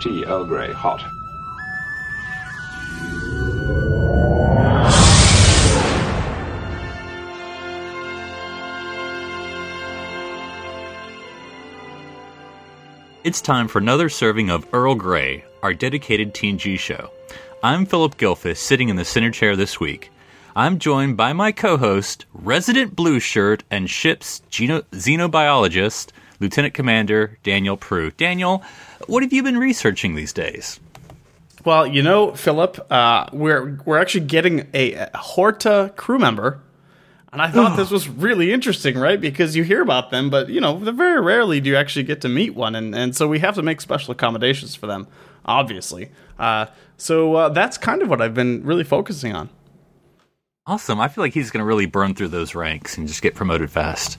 [0.00, 1.02] Tea Earl Grey, hot.
[13.22, 17.10] It's time for another serving of Earl Grey, our dedicated TNG show.
[17.62, 20.10] I'm Phillip Gilfus, sitting in the center chair this week.
[20.56, 27.38] I'm joined by my co host, resident blue shirt and ship's geno- xenobiologist, Lieutenant Commander
[27.42, 28.16] Daniel Proulx.
[28.16, 28.62] Daniel,
[29.06, 30.80] what have you been researching these days?
[31.64, 36.58] Well, you know, Phillip, uh, we're we're actually getting a, a Horta crew member,
[37.32, 39.20] and I thought this was really interesting, right?
[39.20, 42.28] Because you hear about them, but you know, very rarely do you actually get to
[42.28, 45.06] meet one, and and so we have to make special accommodations for them,
[45.44, 46.10] obviously.
[46.38, 49.50] Uh, so uh, that's kind of what I've been really focusing on.
[50.70, 51.00] Awesome.
[51.00, 53.72] I feel like he's going to really burn through those ranks and just get promoted
[53.72, 54.18] fast.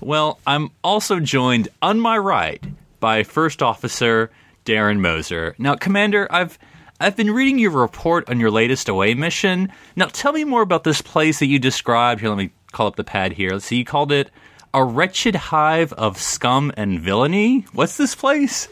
[0.00, 2.64] Well, I'm also joined on my right
[2.98, 4.30] by First Officer
[4.64, 5.54] Darren Moser.
[5.58, 6.58] Now, Commander, I've
[6.98, 9.70] I've been reading your report on your latest away mission.
[9.94, 12.22] Now, tell me more about this place that you described.
[12.22, 13.50] Here, let me call up the pad here.
[13.50, 13.76] Let's see.
[13.76, 14.30] You called it
[14.72, 17.66] a wretched hive of scum and villainy.
[17.74, 18.66] What's this place?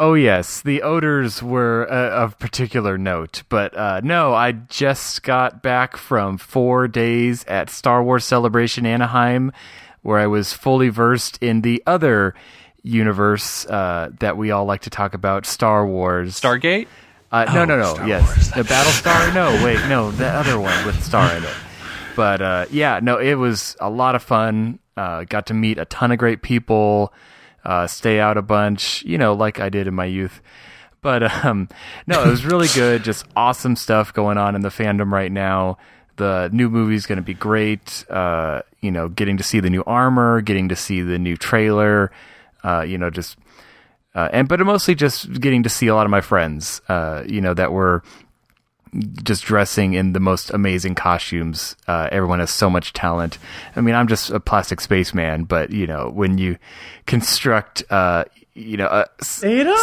[0.00, 5.60] Oh yes, the odors were uh, of particular note, but uh, no, I just got
[5.60, 9.50] back from four days at Star Wars Celebration Anaheim,
[10.02, 12.34] where I was fully versed in the other
[12.84, 16.40] universe uh, that we all like to talk about, Star Wars.
[16.40, 16.86] Stargate?
[17.32, 17.94] Uh, no, Oh, no, no.
[17.94, 18.50] Star yes, Wars.
[18.52, 19.34] the Battlestar.
[19.34, 21.50] No, wait, no, the other one with Star in it.
[22.14, 24.78] But uh, yeah, no, it was a lot of fun.
[24.96, 27.12] Uh, got to meet a ton of great people.
[27.68, 30.40] Uh, stay out a bunch, you know, like I did in my youth.
[31.02, 31.68] But um,
[32.06, 33.04] no, it was really good.
[33.04, 35.76] Just awesome stuff going on in the fandom right now.
[36.16, 38.06] The new movie is going to be great.
[38.08, 42.10] Uh, you know, getting to see the new armor, getting to see the new trailer.
[42.64, 43.36] Uh, you know, just
[44.14, 47.42] uh, and but mostly just getting to see a lot of my friends, uh, you
[47.42, 48.02] know, that were
[49.22, 51.76] just dressing in the most amazing costumes.
[51.86, 53.38] Uh, everyone has so much talent.
[53.76, 56.58] I mean, I'm just a plastic spaceman, but you know, when you
[57.06, 58.24] construct, uh,
[58.58, 59.04] you know, uh,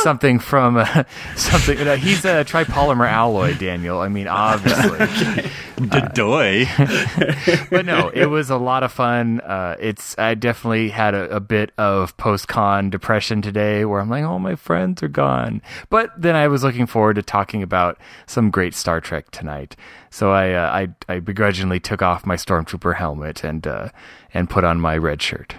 [0.04, 1.04] something from uh,
[1.36, 4.00] something, you know, he's a tripolymer alloy, Daniel.
[4.00, 5.50] I mean, obviously
[6.14, 6.66] Doy.
[7.70, 9.42] but no, it was a lot of fun.
[9.42, 14.10] Uh, it's I definitely had a, a bit of post con depression today, where I'm
[14.10, 15.62] like, oh, my friends are gone.
[15.90, 19.76] But then I was looking forward to talking about some great Star Trek tonight.
[20.10, 23.90] So I uh, I, I begrudgingly took off my stormtrooper helmet and uh,
[24.34, 25.56] and put on my red shirt.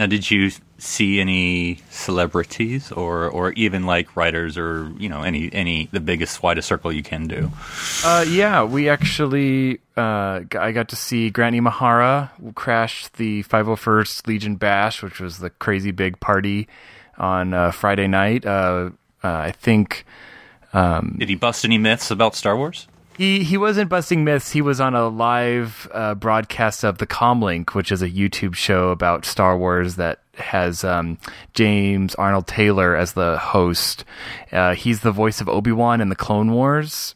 [0.00, 5.52] Now, did you see any celebrities, or or even like writers, or you know, any
[5.52, 7.50] any the biggest widest circle you can do?
[8.02, 14.56] Uh, yeah, we actually, uh, I got to see Grant Imahara crash the 501st Legion
[14.56, 16.66] Bash, which was the crazy big party
[17.18, 18.46] on uh, Friday night.
[18.46, 20.06] Uh, uh, I think
[21.18, 22.86] Did he bust any myths about Star Wars?
[23.20, 24.50] He he wasn't busting myths.
[24.50, 28.88] He was on a live uh, broadcast of the Comlink, which is a YouTube show
[28.88, 31.18] about Star Wars that has um,
[31.52, 34.06] James Arnold Taylor as the host.
[34.50, 37.14] Uh, he's the voice of Obi Wan in the Clone Wars.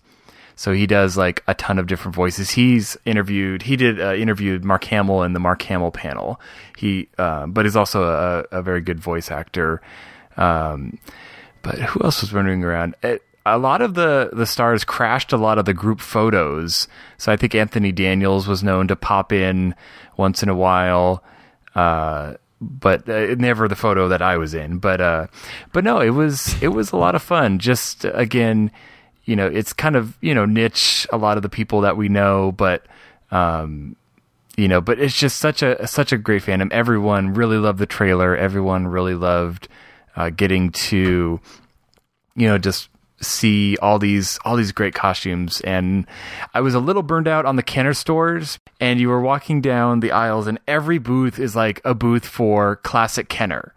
[0.56, 2.50] So he does like a ton of different voices.
[2.50, 3.62] He's interviewed.
[3.62, 6.38] He did uh, interviewed Mark Hamill in the Mark Hamill panel.
[6.76, 9.80] He, uh, but he's also a, a very good voice actor.
[10.36, 10.98] Um,
[11.62, 12.94] but who else was running around?
[13.02, 16.88] It, a lot of the the stars crashed a lot of the group photos.
[17.18, 19.74] So I think Anthony Daniels was known to pop in
[20.16, 21.22] once in a while.
[21.74, 24.78] Uh, but uh, never the photo that I was in.
[24.78, 25.26] But uh,
[25.72, 27.58] but no, it was it was a lot of fun.
[27.58, 28.70] Just again,
[29.24, 31.06] you know, it's kind of you know niche.
[31.12, 32.86] A lot of the people that we know, but
[33.30, 33.96] um,
[34.56, 36.72] you know, but it's just such a such a great fandom.
[36.72, 38.36] Everyone really loved the trailer.
[38.36, 39.68] Everyone really loved
[40.16, 41.40] uh, getting to
[42.36, 42.88] you know just
[43.24, 46.06] see all these all these great costumes and
[46.52, 50.00] I was a little burned out on the Kenner stores and you were walking down
[50.00, 53.74] the aisles and every booth is like a booth for classic Kenner.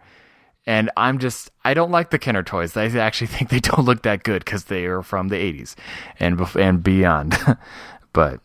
[0.66, 2.76] And I'm just I don't like the Kenner toys.
[2.76, 5.74] I actually think they don't look that good cuz they are from the 80s
[6.20, 7.36] and and beyond.
[8.12, 8.40] but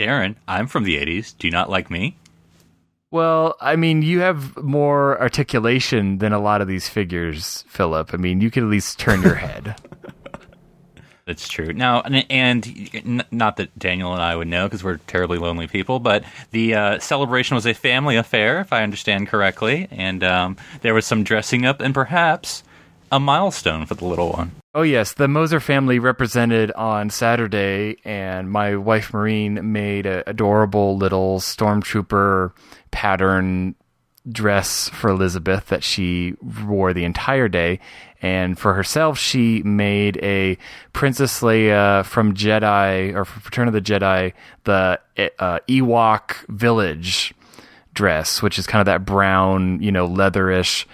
[0.00, 1.36] Darren, I'm from the '80s.
[1.36, 2.16] Do you not like me?
[3.10, 8.14] Well, I mean, you have more articulation than a lot of these figures, Phillip.
[8.14, 9.76] I mean, you could at least turn your head.
[11.30, 11.72] That's true.
[11.72, 16.00] Now, and, and not that Daniel and I would know because we're terribly lonely people,
[16.00, 20.92] but the uh, celebration was a family affair, if I understand correctly, and um, there
[20.92, 22.64] was some dressing up and perhaps
[23.12, 24.56] a milestone for the little one.
[24.74, 30.96] Oh yes, the Moser family represented on Saturday, and my wife Maureen made an adorable
[30.96, 32.50] little stormtrooper
[32.90, 33.76] pattern
[34.28, 36.34] dress for Elizabeth that she
[36.64, 37.78] wore the entire day.
[38.22, 40.58] And for herself, she made a
[40.92, 44.34] Princess Leia from Jedi or from Return of the Jedi,
[44.64, 45.00] the
[45.38, 47.32] uh, Ewok village
[47.94, 50.84] dress, which is kind of that brown, you know, leatherish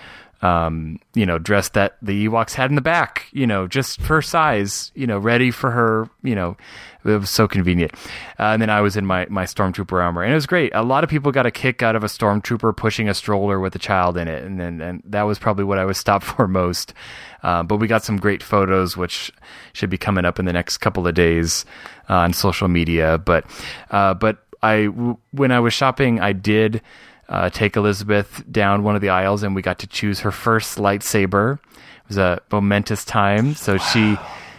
[0.46, 4.22] um, you know, dress that the Ewoks had in the back, you know, just for
[4.22, 6.56] size, you know, ready for her, you know,
[7.04, 7.92] it was so convenient.
[8.38, 10.72] Uh, and then I was in my, my Stormtrooper armor and it was great.
[10.74, 13.74] A lot of people got a kick out of a Stormtrooper pushing a stroller with
[13.74, 14.44] a child in it.
[14.44, 16.94] And then, and that was probably what I was stopped for most.
[17.42, 19.32] Uh, but we got some great photos, which
[19.72, 21.64] should be coming up in the next couple of days
[22.08, 23.18] uh, on social media.
[23.18, 23.46] But,
[23.90, 24.84] uh, but I,
[25.32, 26.82] when I was shopping, I did,
[27.28, 30.78] uh, take Elizabeth down one of the aisles, and we got to choose her first
[30.78, 31.58] lightsaber.
[31.58, 33.54] It was a momentous time.
[33.54, 33.78] So wow.
[33.78, 34.16] she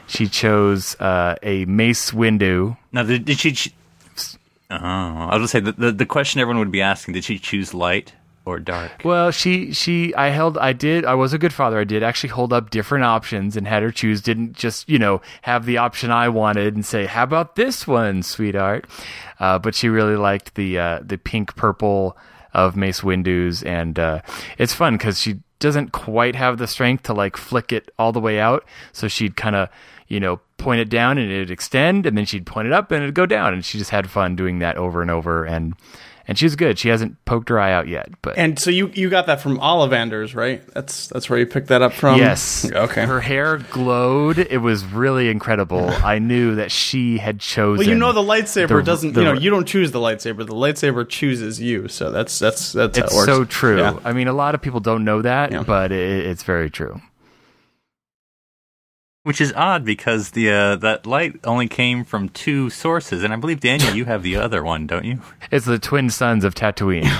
[0.08, 2.78] she chose uh, a Mace Windu.
[2.92, 3.52] Now, did, did she?
[3.54, 3.74] Ch-
[4.70, 7.40] oh, I was gonna say the, the the question everyone would be asking: Did she
[7.40, 8.14] choose light?
[8.48, 9.04] or dark?
[9.04, 11.78] Well, she she I held I did I was a good father.
[11.80, 14.22] I did actually hold up different options and had her choose.
[14.22, 18.24] Didn't just you know have the option I wanted and say, "How about this one,
[18.24, 18.88] sweetheart?"
[19.40, 22.18] Uh, but she really liked the uh, the pink purple
[22.58, 24.22] of Mace Windu's, and uh,
[24.58, 28.20] it's fun because she doesn't quite have the strength to like flick it all the
[28.20, 29.70] way out, so she'd kind of
[30.08, 33.04] you know point it down and it'd extend, and then she'd point it up and
[33.04, 35.76] it'd go down, and she just had fun doing that over and over, and
[36.28, 36.78] and she's good.
[36.78, 39.60] She hasn't poked her eye out yet, but and so you you got that from
[39.60, 40.66] Ollivanders, right?
[40.74, 42.20] That's that's where you picked that up from.
[42.20, 42.70] Yes.
[42.70, 43.06] Okay.
[43.06, 44.38] Her hair glowed.
[44.38, 45.90] It was really incredible.
[46.04, 47.80] I knew that she had chosen.
[47.80, 49.14] Well, you know, the lightsaber the, doesn't.
[49.14, 50.46] The, you know, you don't choose the lightsaber.
[50.46, 51.88] The lightsaber chooses you.
[51.88, 52.98] So that's that's that's.
[52.98, 53.80] It's so true.
[53.80, 54.00] Yeah.
[54.04, 55.64] I mean, a lot of people don't know that, yeah.
[55.64, 57.02] but it, it's very true.
[59.28, 63.36] Which is odd because the uh, that light only came from two sources, and I
[63.36, 65.20] believe Daniel, you have the other one, don't you?
[65.52, 67.12] It's the twin suns of Tatooine.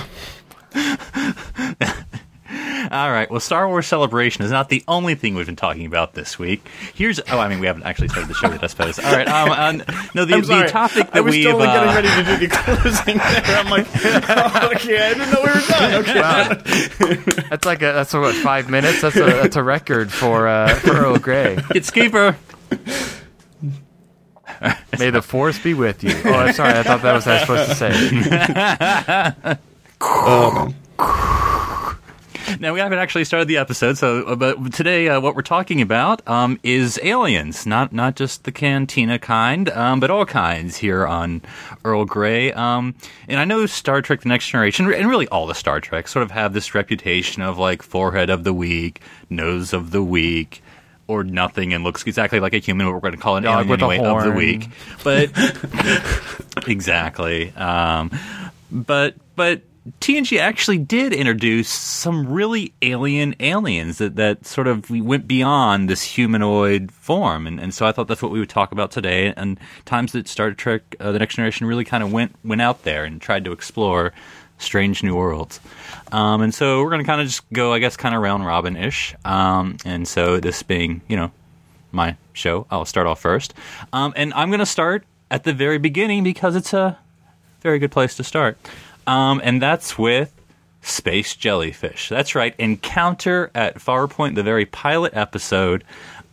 [2.90, 3.30] All right.
[3.30, 6.66] Well, Star Wars Celebration is not the only thing we've been talking about this week.
[6.94, 8.98] Here's oh, I mean, we haven't actually started the show yet, I suppose.
[8.98, 9.28] All right.
[9.28, 9.76] Um, um
[10.14, 12.54] no, the, the topic that I was we totally uh, getting ready to do the
[12.54, 13.58] closing there.
[13.58, 15.94] I'm like, oh, okay, I didn't know we were done.
[16.02, 16.20] Okay.
[16.20, 17.42] Wow.
[17.50, 19.02] that's like a that's what five minutes.
[19.02, 21.58] That's a that's a record for uh, for Earl Grey.
[21.74, 22.36] It's keeper.
[24.98, 26.14] May the force be with you.
[26.24, 26.78] Oh, I'm sorry.
[26.78, 29.58] I thought that was what I was supposed to say.
[30.00, 30.74] oh,
[32.60, 35.80] now we haven't actually started the episode, so uh, but today uh, what we're talking
[35.80, 41.06] about um, is aliens, not not just the cantina kind, um, but all kinds here
[41.06, 41.42] on
[41.84, 42.52] Earl Grey.
[42.52, 42.94] Um,
[43.28, 46.22] and I know Star Trek: The Next Generation, and really all the Star Trek, sort
[46.22, 50.62] of have this reputation of like forehead of the week, nose of the week
[51.06, 52.86] or nothing and looks exactly like a human.
[52.86, 54.68] But we're going to call it Dog alien anyway of the week.
[55.02, 55.30] But
[56.68, 57.50] exactly.
[57.52, 58.10] Um,
[58.70, 59.62] but but
[60.00, 66.02] TNG actually did introduce some really alien aliens that, that sort of went beyond this
[66.02, 67.46] humanoid form.
[67.46, 69.32] And, and so I thought that's what we would talk about today.
[69.36, 72.84] And times that Star Trek uh, The Next Generation really kind of went, went out
[72.84, 74.12] there and tried to explore
[74.58, 75.60] strange new worlds.
[76.12, 78.44] Um, and so we're going to kind of just go, I guess, kind of round
[78.44, 79.14] robin ish.
[79.24, 81.30] Um, and so this being, you know,
[81.92, 83.54] my show, I'll start off first.
[83.92, 86.98] Um, and I'm going to start at the very beginning because it's a
[87.60, 88.58] very good place to start.
[89.08, 90.34] Um, and that's with
[90.82, 92.08] Space Jellyfish.
[92.10, 95.84] That's right, Encounter at Farpoint, the very pilot episode.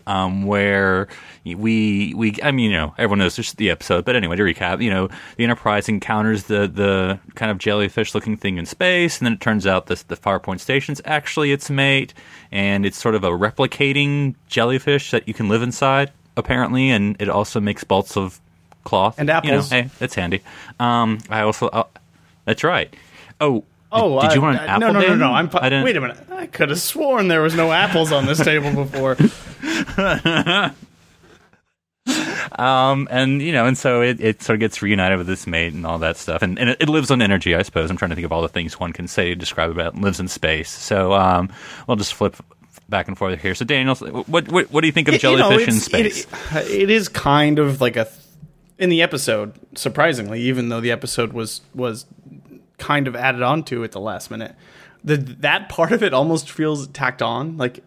[0.07, 1.07] Um, where
[1.43, 4.79] we we I mean you know everyone knows this the episode, but anyway to recap,
[4.83, 9.25] you know the Enterprise encounters the the kind of jellyfish looking thing in space, and
[9.25, 12.13] then it turns out this the Farpoint station's actually its mate,
[12.51, 17.29] and it's sort of a replicating jellyfish that you can live inside apparently, and it
[17.29, 18.39] also makes bolts of
[18.83, 19.71] cloth and apples.
[19.71, 20.41] You know, hey, that's handy.
[20.79, 21.85] Um, I also uh,
[22.45, 22.93] that's right.
[23.41, 24.93] Oh, Oh, did, did you want an apple?
[24.93, 25.31] No, no, no, no.
[25.31, 25.49] I'm.
[25.53, 26.17] I wait a minute.
[26.29, 29.15] I could have sworn there was no apples on this table before.
[32.59, 35.73] um, and you know, and so it, it sort of gets reunited with this mate
[35.73, 37.89] and all that stuff, and, and it, it, lives on energy, I suppose.
[37.89, 40.01] I'm trying to think of all the things one can say to describe about it.
[40.01, 40.69] lives in space.
[40.69, 41.49] So um,
[41.87, 42.35] we'll just flip
[42.89, 43.55] back and forth here.
[43.55, 46.27] So Daniel, what what, what do you think of jellyfish you know, in space?
[46.53, 48.09] It, it is kind of like a
[48.77, 52.05] in the episode, surprisingly, even though the episode was was
[52.85, 54.55] kind of added on to at the last minute.
[55.03, 57.57] The that part of it almost feels tacked on.
[57.57, 57.77] Like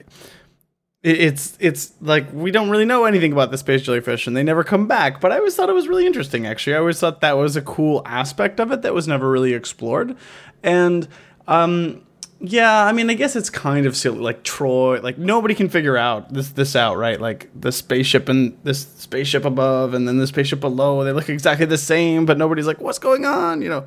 [1.03, 4.43] it, it's it's like we don't really know anything about the space jellyfish, and they
[4.43, 5.21] never come back.
[5.21, 6.47] But I always thought it was really interesting.
[6.47, 9.55] Actually, I always thought that was a cool aspect of it that was never really
[9.55, 10.17] explored,
[10.63, 11.07] and
[11.47, 12.03] um.
[12.41, 14.21] Yeah, I mean, I guess it's kind of silly.
[14.21, 17.21] Like Troi, like nobody can figure out this this out, right?
[17.21, 21.03] Like the spaceship and this spaceship above, and then the spaceship below.
[21.03, 23.87] They look exactly the same, but nobody's like, "What's going on?" You know.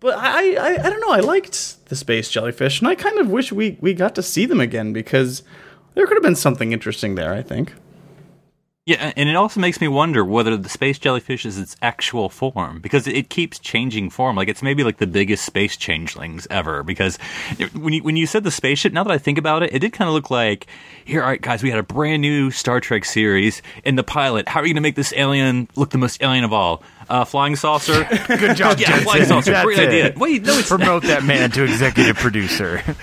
[0.00, 1.12] But I, I, I don't know.
[1.12, 4.46] I liked the space jellyfish, and I kind of wish we we got to see
[4.46, 5.42] them again because
[5.94, 7.34] there could have been something interesting there.
[7.34, 7.74] I think.
[8.86, 12.80] Yeah, and it also makes me wonder whether the space jellyfish is its actual form
[12.80, 14.34] because it keeps changing form.
[14.34, 16.82] Like it's maybe like the biggest space changelings ever.
[16.82, 17.16] Because
[17.74, 19.92] when you when you said the spaceship, now that I think about it, it did
[19.92, 20.66] kind of look like
[21.04, 24.48] here, all right, guys, we had a brand new Star Trek series in the pilot.
[24.48, 26.82] How are you going to make this alien look the most alien of all?
[27.10, 28.04] Uh, flying saucer.
[28.28, 29.04] Good job, Yeah, Jensen.
[29.04, 29.50] flying saucer.
[29.50, 29.88] That's Great it.
[29.88, 30.12] idea.
[30.16, 32.80] Wait, no, it's Promote that man to executive producer.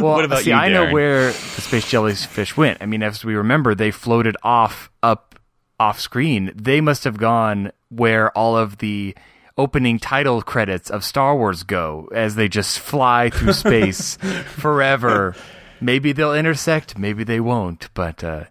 [0.00, 2.78] well, What about see, you, I know where the space jellyfish went.
[2.82, 5.38] I mean, as we remember, they floated off up
[5.78, 6.52] off screen.
[6.54, 9.14] They must have gone where all of the
[9.58, 14.16] opening title credits of Star Wars go, as they just fly through space
[14.56, 15.34] forever.
[15.80, 18.44] Maybe they'll intersect, maybe they won't, but uh,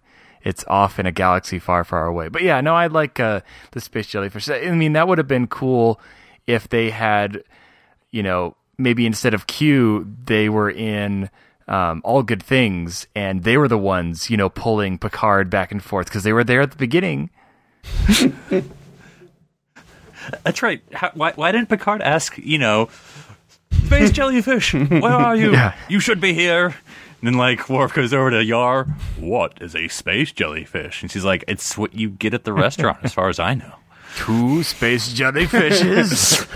[0.44, 2.30] it's off in a galaxy far, far away.
[2.30, 4.50] But yeah, no, I like uh, the space jellyfish.
[4.50, 6.00] I mean, that would have been cool
[6.48, 7.44] if they had
[8.12, 11.30] you know, maybe instead of Q, they were in
[11.68, 15.84] um, All Good Things, and they were the ones, you know, pulling Picard back and
[15.84, 17.30] forth because they were there at the beginning.
[20.44, 20.82] That's right.
[20.94, 22.90] How, why, why didn't Picard ask, you know,
[23.86, 25.52] space jellyfish, where are you?
[25.62, 25.76] Yeah.
[25.90, 26.76] You should be here.
[27.22, 28.86] And then, like, Worf goes over to Yar.
[29.20, 31.04] What is a space jellyfish?
[31.04, 33.74] And she's like, it's what you get at the restaurant, as far as I know.
[34.18, 36.48] Two space jellyfishes.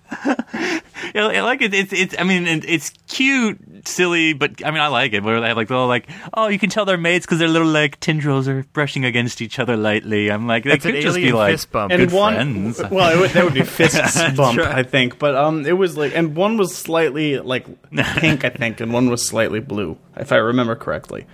[1.14, 1.72] Yeah, I like it.
[1.72, 2.14] It's, it's.
[2.18, 5.22] I mean, it's cute, silly, but I mean, I like it.
[5.22, 7.68] Where they have like little, like, oh, you can tell they're mates because their little
[7.68, 10.30] like tendrils are brushing against each other lightly.
[10.30, 11.90] I'm like, they That's could an just be like fist bump.
[11.90, 12.82] good and one, friends.
[12.90, 14.74] well, it would, that would be fists bump, right.
[14.78, 15.18] I think.
[15.18, 17.66] But um, it was like, and one was slightly like
[18.18, 21.26] pink, I think, and one was slightly blue, if I remember correctly.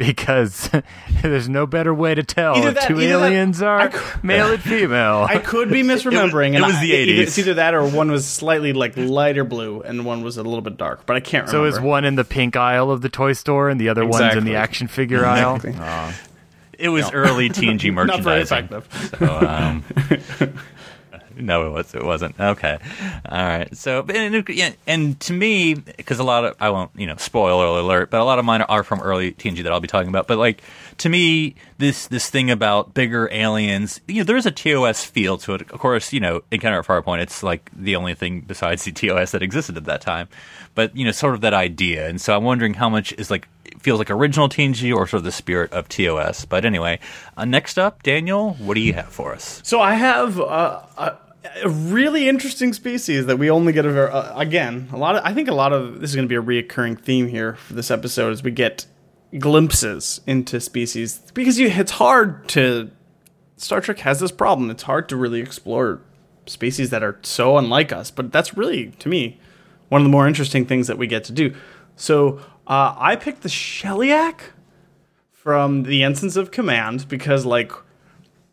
[0.00, 0.70] Because
[1.22, 4.18] there's no better way to tell Either if that- two either that- aliens are cou-
[4.22, 5.26] male and female.
[5.28, 6.52] I could be misremembering.
[6.52, 7.18] it and was I- the either- 80s.
[7.26, 10.62] It's either that or one was slightly like lighter blue and one was a little
[10.62, 11.50] bit dark, but I can't remember.
[11.52, 11.78] so remember.
[11.78, 14.44] is one in the pink aisle of the toy store, and the other one's in
[14.44, 15.56] the action figure aisle.
[15.56, 16.20] Exactly.
[16.78, 18.64] it was early TNG not very merchandising.
[18.70, 19.16] effective.
[19.18, 19.84] So, um,
[21.42, 21.94] no, it was.
[21.94, 22.38] It wasn't.
[22.38, 22.78] Okay.
[23.28, 23.76] All right.
[23.76, 28.10] So, and, and to me, because a lot of I won't, you know, spoiler alert,
[28.10, 30.26] but a lot of mine are from early TNG that I'll be talking about.
[30.26, 30.62] But like
[30.98, 35.38] to me, this this thing about bigger aliens, you know, there is a TOS feel
[35.38, 35.62] to it.
[35.62, 39.32] Of course, you know, Encounter at Farpoint, it's like the only thing besides the TOS
[39.32, 40.28] that existed at that time.
[40.74, 43.48] But you know, sort of that idea, and so I'm wondering how much is like
[43.80, 46.44] feels like original TNG or sort of the spirit of TOS.
[46.44, 46.98] But anyway,
[47.36, 49.60] uh, next up, Daniel, what do you have for us?
[49.64, 50.82] So I have uh,
[51.62, 55.22] a, really interesting species that we only get a ver- uh, again a lot of.
[55.24, 57.74] I think a lot of this is going to be a reoccurring theme here for
[57.74, 58.86] this episode as we get
[59.38, 62.90] glimpses into species because you, it's hard to.
[63.56, 64.70] Star Trek has this problem.
[64.70, 66.00] It's hard to really explore
[66.46, 69.38] species that are so unlike us, but that's really to me
[69.88, 71.54] one of the more interesting things that we get to do.
[71.96, 74.40] So uh, I picked the Sheliak
[75.32, 77.72] from the Ensigns of Command because, like,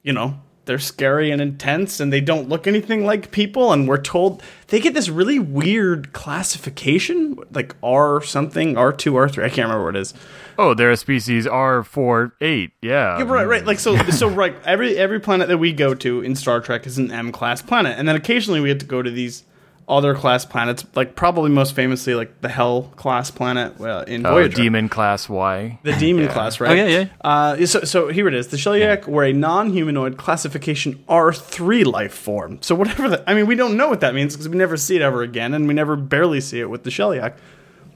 [0.03, 3.73] you know, they're scary and intense and they don't look anything like people.
[3.73, 9.43] And we're told they get this really weird classification, like R something, R2, R3.
[9.43, 10.13] I can't remember what it is.
[10.59, 12.71] Oh, they're a species R four eight.
[12.81, 13.17] Yeah.
[13.17, 13.65] Yeah, right, right.
[13.65, 14.55] Like so, so right.
[14.65, 17.97] Every every planet that we go to in Star Trek is an M class planet,
[17.97, 19.43] and then occasionally we get to go to these
[19.89, 20.85] other class planets.
[20.95, 24.55] Like probably most famously, like the Hell class planet uh, in Oh, Voyager.
[24.57, 25.79] demon class Y.
[25.83, 26.71] The demon class, right?
[26.71, 27.05] Oh, yeah, yeah.
[27.21, 28.47] Uh, so, so here it is.
[28.49, 32.61] The Sheliak were a non-humanoid classification R3 life form.
[32.61, 34.95] So whatever that, I mean, we don't know what that means because we never see
[34.97, 37.35] it ever again, and we never barely see it with the Sheliak.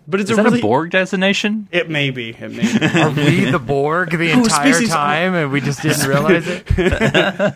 [0.07, 1.67] But it's Is a that really a Borg designation?
[1.71, 2.29] It may be.
[2.31, 2.85] It may be.
[2.99, 7.53] Are we the Borg the entire species- time and we just didn't realize it?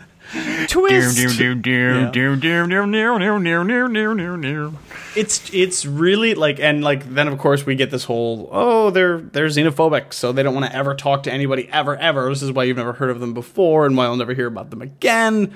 [0.68, 1.18] Twist.
[5.14, 9.18] it's it's really like and like then of course we get this whole oh they're
[9.20, 12.52] they're xenophobic so they don't want to ever talk to anybody ever ever this is
[12.52, 15.54] why you've never heard of them before and why you'll never hear about them again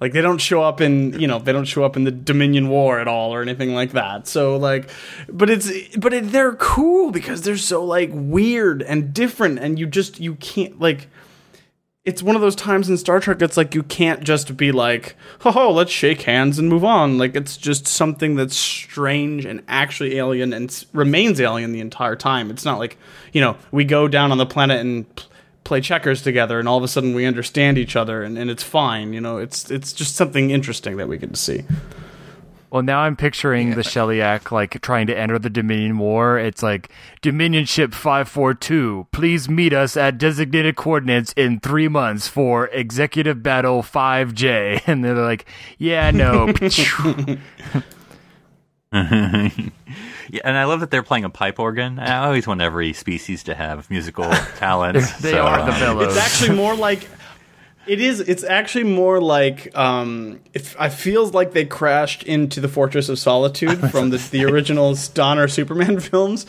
[0.00, 2.68] like they don't show up in you know they don't show up in the dominion
[2.68, 4.88] war at all or anything like that so like
[5.28, 9.86] but it's but it, they're cool because they're so like weird and different and you
[9.86, 11.08] just you can't like
[12.04, 15.14] it's one of those times in Star Trek it's like you can't just be like,
[15.44, 17.16] oh, let's shake hands and move on.
[17.16, 22.50] Like it's just something that's strange and actually alien and remains alien the entire time.
[22.50, 22.98] It's not like,
[23.32, 25.06] you know, we go down on the planet and
[25.62, 28.64] play checkers together and all of a sudden we understand each other and, and it's
[28.64, 29.12] fine.
[29.12, 31.62] You know, it's it's just something interesting that we get to see.
[32.72, 36.38] Well, now I'm picturing the Sheliak like trying to enter the Dominion War.
[36.38, 36.88] It's like
[37.20, 43.82] Dominion ship 542, please meet us at designated coordinates in three months for executive battle
[43.82, 44.80] 5J.
[44.92, 45.44] And they're like,
[45.76, 46.46] yeah, no.
[46.60, 47.36] Yeah,
[50.44, 51.98] and I love that they're playing a pipe organ.
[51.98, 55.12] I always want every species to have musical talents.
[55.20, 56.16] they so, are the um, bellows.
[56.16, 57.06] It's actually more like
[57.86, 58.20] it is.
[58.20, 63.18] It's actually more like um, it, I feels like they crashed into the Fortress of
[63.18, 66.46] Solitude from the, the original Donner Superman films,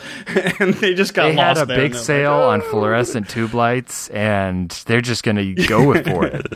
[0.60, 3.28] and they just got they had a there, big and they're like, sale on fluorescent
[3.28, 6.46] tube lights, and they're just going to go with for it.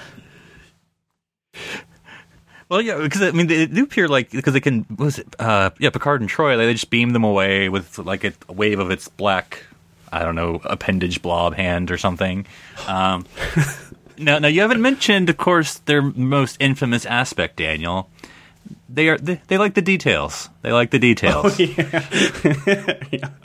[2.69, 5.35] Well, yeah, because I mean they do appear like because they can what was it
[5.39, 8.53] uh, yeah Picard and Troi like, they just beam them away with like a, a
[8.53, 9.65] wave of its black
[10.13, 12.47] I don't know appendage blob hand or something.
[12.87, 13.25] Um,
[14.19, 18.09] now, now you haven't mentioned, of course, their most infamous aspect, Daniel.
[18.89, 20.49] They are they, they like the details.
[20.63, 21.59] They like the details.
[21.59, 21.63] Oh,
[23.11, 23.31] yeah.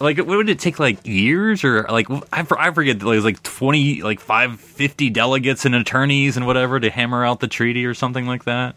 [0.00, 0.80] Like, what would it take?
[0.80, 2.96] Like years, or like I, for- I forget.
[2.96, 7.38] It was like twenty, like five fifty delegates and attorneys and whatever to hammer out
[7.38, 8.74] the treaty or something like that.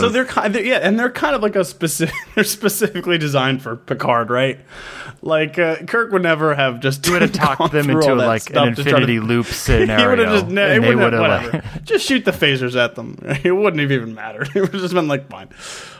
[0.00, 2.14] So they're kind, of, yeah, and they're kind of like a specific.
[2.34, 4.58] They're specifically designed for Picard, right?
[5.22, 9.20] Like uh, Kirk would never have just would have talked them into like an infinity
[9.20, 10.10] loop He scenario.
[10.10, 13.18] would have just no, they wouldn't have, like- just shoot the phasers at them.
[13.44, 14.48] It wouldn't have even mattered.
[14.54, 15.48] It would have just been like, fine,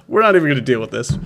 [0.09, 1.17] we're not even going to deal with this.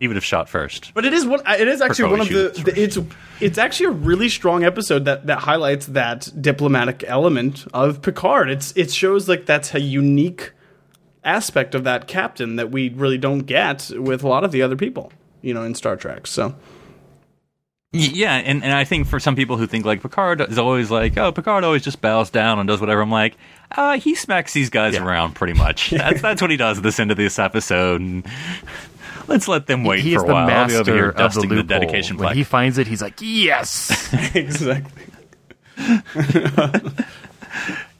[0.00, 0.92] he would have shot first.
[0.94, 1.40] But it is one.
[1.46, 2.80] It is actually one of the, the.
[2.80, 2.98] It's
[3.40, 8.50] it's actually a really strong episode that that highlights that diplomatic element of Picard.
[8.50, 10.52] It's it shows like that's a unique
[11.26, 14.76] aspect of that captain that we really don't get with a lot of the other
[14.76, 15.12] people.
[15.42, 16.26] You know, in Star Trek.
[16.26, 16.54] So
[17.92, 21.16] Yeah, and, and I think for some people who think like Picard is always like,
[21.16, 23.00] oh, Picard always just bows down and does whatever.
[23.00, 23.36] I'm like,
[23.72, 25.90] uh, he smacks these guys around pretty much.
[25.96, 28.00] That's that's what he does at this end of this episode.
[28.00, 28.26] And
[29.28, 30.48] let's let them wait He's for a the while.
[30.48, 31.68] I'll be over master here of the dusting the, loophole.
[31.68, 32.36] dedication when plaque.
[32.36, 35.04] he finds it, he's like, "Yes." exactly.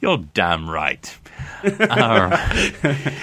[0.01, 1.17] You're damn right.
[1.63, 3.13] All right.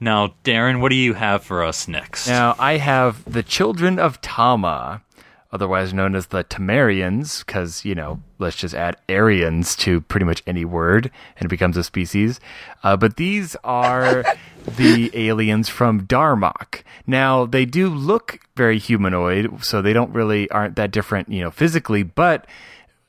[0.00, 2.28] Now, Darren, what do you have for us next?
[2.28, 5.02] now I have the children of Tama,
[5.50, 10.42] otherwise known as the Tamarians, because you know, let's just add Aryans to pretty much
[10.46, 12.38] any word, and it becomes a species.
[12.82, 14.24] Uh, but these are
[14.76, 16.82] the aliens from Darmok.
[17.06, 21.50] Now they do look very humanoid, so they don't really aren't that different, you know,
[21.50, 22.46] physically, but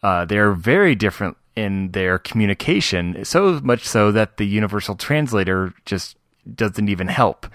[0.02, 6.18] uh, they're very different in their communication, so much so that the universal translator just
[6.54, 7.48] doesn't even help.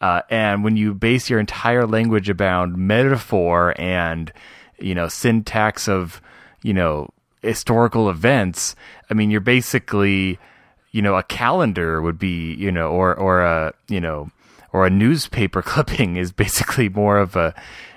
[0.00, 4.32] Uh, and when you base your entire language around metaphor and
[4.78, 6.20] you know syntax of
[6.62, 7.08] you know
[7.42, 8.76] historical events,
[9.10, 10.38] I mean, you're basically
[10.92, 14.30] you know a calendar would be you know or or a you know
[14.72, 17.54] or a newspaper clipping is basically more of a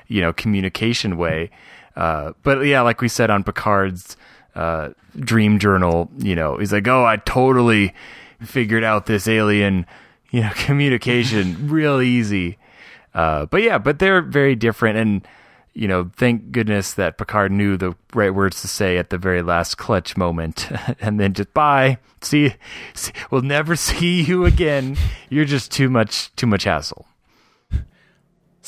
[0.07, 1.49] you know communication way.
[1.95, 4.15] Uh, but yeah, like we said on Picard's
[4.57, 4.89] uh,
[5.19, 7.93] dream journal, you know, he's like, "Oh, I totally
[8.41, 9.85] figured out this alien,
[10.31, 12.57] you know, communication real easy."
[13.13, 15.27] Uh, but yeah, but they're very different, and
[15.73, 19.43] you know, thank goodness that Picard knew the right words to say at the very
[19.43, 21.99] last clutch moment, and then just bye.
[22.21, 22.55] See,
[22.95, 24.97] see, we'll never see you again.
[25.29, 27.05] You're just too much, too much hassle.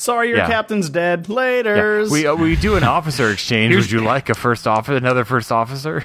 [0.00, 0.46] Sorry, your Yeah.
[0.48, 1.26] captain's dead.
[1.28, 2.10] Yeah.
[2.10, 3.74] We uh, we do an officer exchange.
[3.76, 6.04] Would you like a first officer, another first officer?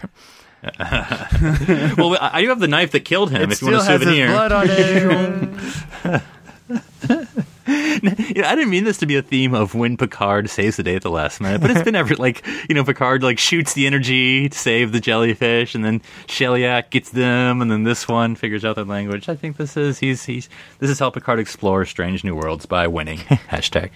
[0.79, 3.43] well, I I do have the knife that killed him.
[3.43, 6.21] It if you want a still has his souvenir, blood on it.
[8.35, 10.95] Yeah, I didn't mean this to be a theme of when Picard saves the day
[10.95, 13.87] at the last minute, but it's been every like you know Picard like shoots the
[13.87, 18.65] energy to save the jellyfish, and then Sheliak gets them, and then this one figures
[18.65, 19.29] out their language.
[19.29, 22.87] I think this is he's he's this is how Picard explores strange new worlds by
[22.87, 23.17] winning.
[23.49, 23.91] Hashtag.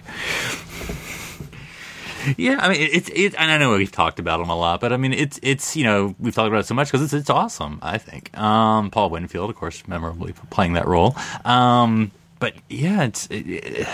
[2.36, 4.92] Yeah, I mean it's it, and I know we've talked about him a lot, but
[4.92, 7.30] I mean it's it's you know we've talked about it so much because it's it's
[7.30, 7.78] awesome.
[7.82, 11.16] I think um, Paul Winfield, of course, memorably playing that role.
[11.44, 12.10] Um,
[12.40, 13.86] but yeah, it's it,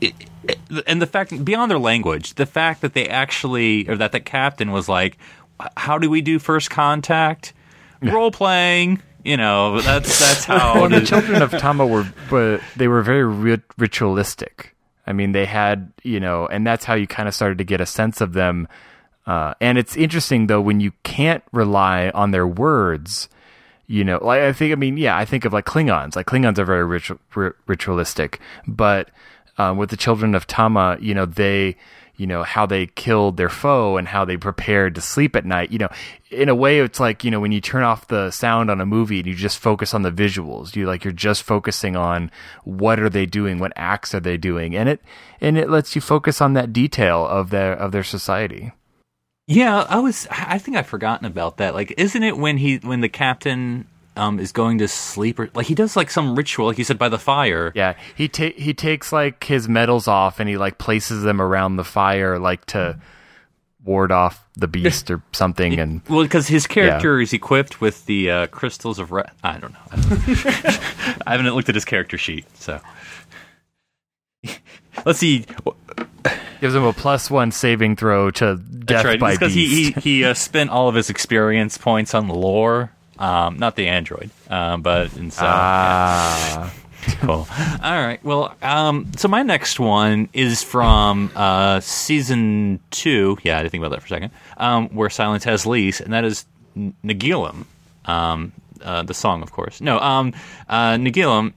[0.00, 0.14] it,
[0.48, 4.20] it, and the fact beyond their language, the fact that they actually or that the
[4.20, 5.18] captain was like,
[5.76, 7.52] "How do we do first contact?"
[8.00, 10.74] Role playing, you know, that's that's how.
[10.80, 14.74] well, the children of Tama were, but they were very rit- ritualistic.
[15.06, 17.80] I mean, they had, you know, and that's how you kind of started to get
[17.80, 18.68] a sense of them
[19.26, 23.28] Uh, and it's interesting though when you can't rely on their words.
[23.90, 26.14] You know, like I think, I mean, yeah, I think of like Klingons.
[26.14, 29.10] Like Klingons are very ritu- ri- ritualistic, but
[29.56, 31.74] um, with the children of Tama, you know, they,
[32.16, 35.72] you know, how they killed their foe and how they prepared to sleep at night.
[35.72, 35.88] You know,
[36.30, 38.86] in a way, it's like you know when you turn off the sound on a
[38.86, 40.76] movie and you just focus on the visuals.
[40.76, 42.30] You like you're just focusing on
[42.64, 45.00] what are they doing, what acts are they doing, and it
[45.40, 48.72] and it lets you focus on that detail of their of their society.
[49.48, 50.26] Yeah, I was.
[50.30, 51.74] I think I've forgotten about that.
[51.74, 55.66] Like, isn't it when he when the captain um is going to sleep or like
[55.66, 57.72] he does like some ritual, like you said, by the fire.
[57.74, 61.76] Yeah, he ta- he takes like his medals off and he like places them around
[61.76, 62.98] the fire, like to
[63.82, 65.78] ward off the beast or something.
[65.80, 69.12] And Well, because his character is equipped with the uh, crystals of.
[69.12, 69.78] Re- I don't know.
[69.90, 70.10] I, don't
[70.44, 71.14] know.
[71.26, 72.80] I haven't looked at his character sheet, so
[75.06, 75.46] let's see.
[76.60, 79.20] gives him a plus one saving throw to death right.
[79.20, 83.58] by because he he, he uh, spent all of his experience points on lore, um,
[83.58, 86.72] not the android, um, but and so Ah,
[87.20, 87.48] cool.
[87.82, 88.22] All right.
[88.22, 93.38] Well, um, so my next one is from uh, season two.
[93.42, 94.30] Yeah, I didn't think about that for a second.
[94.56, 96.44] Um, where silence has lease, and that is
[96.76, 97.64] Nagilum.
[98.04, 99.80] Um, uh, the song, of course.
[99.80, 100.32] No, um,
[100.68, 101.52] uh, Nagilum.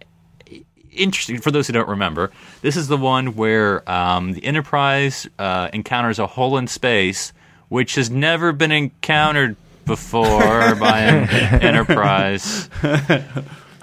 [0.91, 2.31] Interesting for those who don't remember.
[2.61, 7.33] This is the one where um, the Enterprise uh, encounters a hole in space,
[7.69, 12.69] which has never been encountered before by an Enterprise.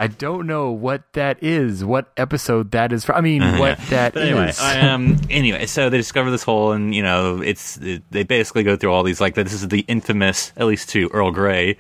[0.01, 1.85] I don't know what that is.
[1.85, 3.17] What episode that is from?
[3.17, 4.21] I mean, what that Uh-huh.
[4.21, 4.61] But anyway, is.
[4.61, 8.77] um, anyway, so they discover this hole, and you know, it's it, they basically go
[8.77, 11.77] through all these like this is the infamous, at least to Earl Grey,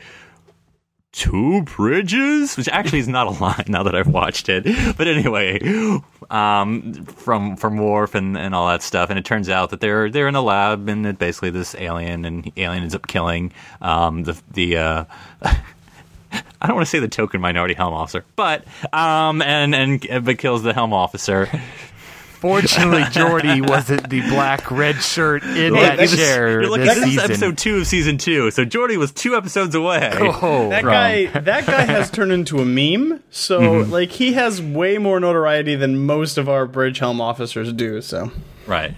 [1.12, 4.64] two bridges, which actually is not a line now that I've watched it.
[4.96, 5.60] But anyway,
[6.30, 10.10] um, from from Worf and, and all that stuff, and it turns out that they're
[10.10, 14.24] they're in a lab, and it basically this alien, and alien ends up killing um,
[14.24, 14.76] the the.
[14.76, 15.04] Uh,
[16.60, 20.38] I don't want to say the token minority helm officer, but um, and and but
[20.38, 21.48] kills the helm officer.
[22.40, 26.96] Fortunately, Geordi wasn't the black red shirt in Hey, that that's- chair You're looking this
[26.98, 27.30] at this is season.
[27.30, 30.10] episode two of season two, so Geordi was two episodes away.
[30.20, 33.22] oh, That from- guy, that guy has turned into a meme.
[33.30, 38.00] So, like, he has way more notoriety than most of our bridge helm officers do.
[38.00, 38.30] So,
[38.66, 38.94] Right.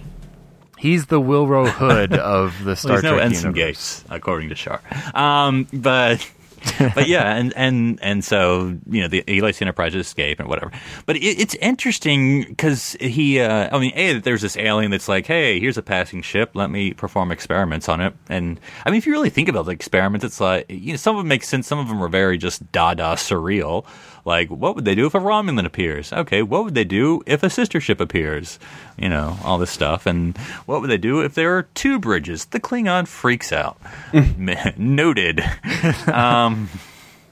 [0.77, 3.55] He's the Willrow Hood of the Star There's no Trek Ensign universe.
[3.99, 4.81] Gates, according to Shar.
[5.13, 6.27] Um, but
[6.95, 10.47] but yeah, and and and so you know the he lets the Enterprise escape and
[10.47, 10.71] whatever.
[11.05, 15.25] But it, it's interesting because he, uh, I mean, a there's this alien that's like,
[15.25, 18.13] hey, here's a passing ship, let me perform experiments on it.
[18.29, 21.15] And I mean, if you really think about the experiments, it's like you know some
[21.15, 23.85] of them make sense, some of them are very just Dada surreal.
[24.23, 26.13] Like, what would they do if a Romulan appears?
[26.13, 28.59] Okay, what would they do if a sister ship appears?
[28.97, 30.05] You know, all this stuff.
[30.05, 32.45] And what would they do if there are two bridges?
[32.45, 33.77] The Klingon freaks out.
[34.77, 35.43] Noted.
[36.07, 36.69] Um,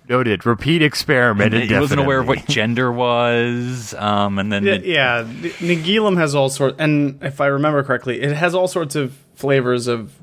[0.08, 0.46] Noted.
[0.46, 1.54] Repeat experiment.
[1.54, 3.94] he wasn't aware of what gender was.
[3.94, 5.24] Um, and then yeah, the- yeah
[5.60, 9.86] Nagilum has all sorts, and if I remember correctly, it has all sorts of flavors
[9.88, 10.14] of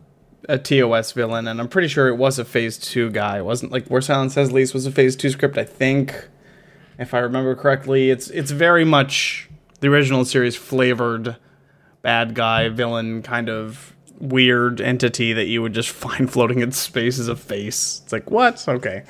[0.48, 3.38] a TOS villain, and I'm pretty sure it was a Phase Two guy.
[3.38, 6.28] It wasn't like Where Silence Has Lease was a Phase Two script, I think.
[6.98, 9.48] If I remember correctly, it's it's very much
[9.80, 11.36] the original series flavored
[12.02, 17.18] bad guy villain kind of weird entity that you would just find floating in space
[17.18, 18.00] as a face.
[18.04, 18.66] It's like what?
[18.68, 19.04] Okay.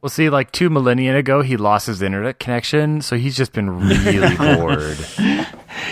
[0.00, 3.78] Well, see, like two millennia ago, he lost his internet connection, so he's just been
[3.80, 4.98] really bored.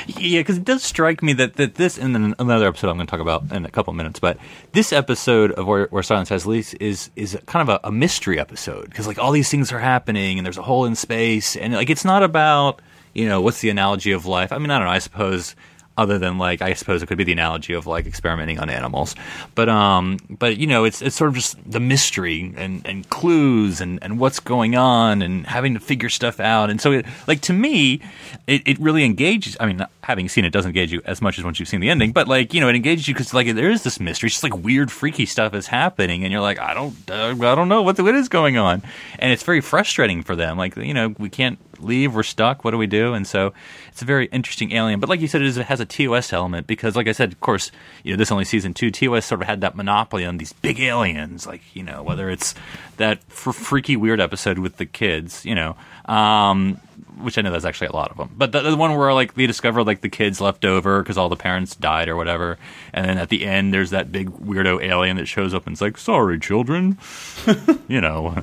[0.07, 3.07] Yeah, because it does strike me that, that this, and then another episode I'm going
[3.07, 4.39] to talk about in a couple minutes, but
[4.73, 8.39] this episode of Where, Where Silence Has Lease is is kind of a, a mystery
[8.39, 11.73] episode because like all these things are happening and there's a hole in space and
[11.75, 12.81] like it's not about
[13.15, 14.53] you know what's the analogy of life.
[14.53, 14.93] I mean, I don't know.
[14.93, 15.55] I suppose
[15.97, 19.15] other than like I suppose it could be the analogy of like experimenting on animals,
[19.55, 23.81] but um, but you know it's it's sort of just the mystery and and clues
[23.81, 27.41] and and what's going on and having to figure stuff out, and so it like
[27.43, 28.01] to me,
[28.47, 29.57] it, it really engages.
[29.61, 31.91] I mean, having seen it doesn't engage you as much as once you've seen the
[31.91, 34.35] ending, but like you know it engages you because like there is this mystery, it's
[34.35, 37.69] just like weird freaky stuff is happening, and you're like I don't uh, I don't
[37.69, 38.83] know what the, what is going on,
[39.19, 40.59] and it's very frustrating for them.
[40.59, 42.65] Like you know we can't leave, we're stuck.
[42.65, 43.15] What do we do?
[43.15, 43.53] And so
[43.89, 45.01] it's a very interesting alien.
[45.01, 47.33] But like you said, it, is, it has a TOS element because, like I said,
[47.33, 47.71] of course,
[48.03, 48.91] you know, this only season two.
[48.91, 52.55] TOS sort of had that monopoly on these big aliens, like you know, whether it's
[52.97, 55.77] that fr- freaky weird episode with the kids, you know.
[56.07, 56.81] Um,
[57.21, 59.35] which I know there's actually a lot of them, but the, the one where like
[59.35, 62.59] they discover like the kids left over because all the parents died or whatever,
[62.93, 65.81] and then at the end there's that big weirdo alien that shows up and it's
[65.81, 66.99] like, "Sorry, children,"
[67.89, 68.35] you know.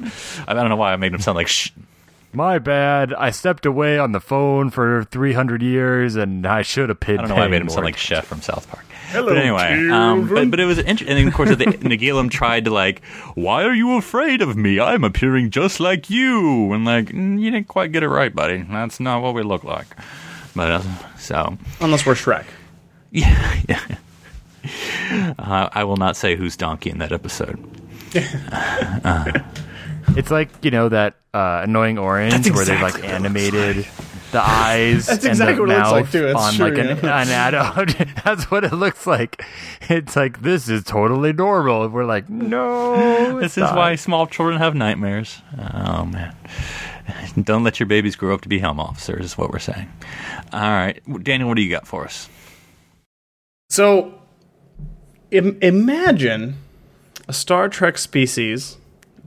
[0.47, 1.71] I don't know why I made him sound like sh-
[2.31, 3.13] My bad.
[3.13, 7.17] I stepped away on the phone for 300 years, and I should have paid.
[7.17, 8.85] I don't know why I made him sound like Chef from South Park.
[9.09, 11.17] Hello, but anyway, um, but, but it was interesting.
[11.17, 14.79] And of course, the, Nagilum tried to like, "Why are you afraid of me?
[14.79, 18.61] I'm appearing just like you." And like, "Mm, you didn't quite get it right, buddy.
[18.69, 19.87] That's not what we look like.
[20.55, 22.45] But uh, so, Unless we're Shrek.
[23.11, 23.95] yeah, yeah.
[25.39, 27.57] Uh, I will not say who's donkey in that episode.
[30.17, 33.87] It's like you know that uh, annoying orange That's where they exactly like animated
[34.31, 36.27] the eyes That's and exactly the what it looks mouth like, too.
[36.27, 37.21] It's on true, like an, yeah.
[37.21, 38.07] an adult.
[38.25, 39.43] That's what it looks like.
[39.81, 41.83] It's like this is totally normal.
[41.83, 43.39] And we're like, no.
[43.39, 43.75] This it's is not.
[43.75, 45.41] why small children have nightmares.
[45.57, 46.35] Oh man.
[47.41, 49.91] Don't let your babies grow up to be helm officers, is what we're saying.
[50.53, 51.01] All right.
[51.23, 52.29] Daniel, what do you got for us?
[53.69, 54.13] So,
[55.31, 56.57] Im- imagine
[57.27, 58.77] a Star Trek species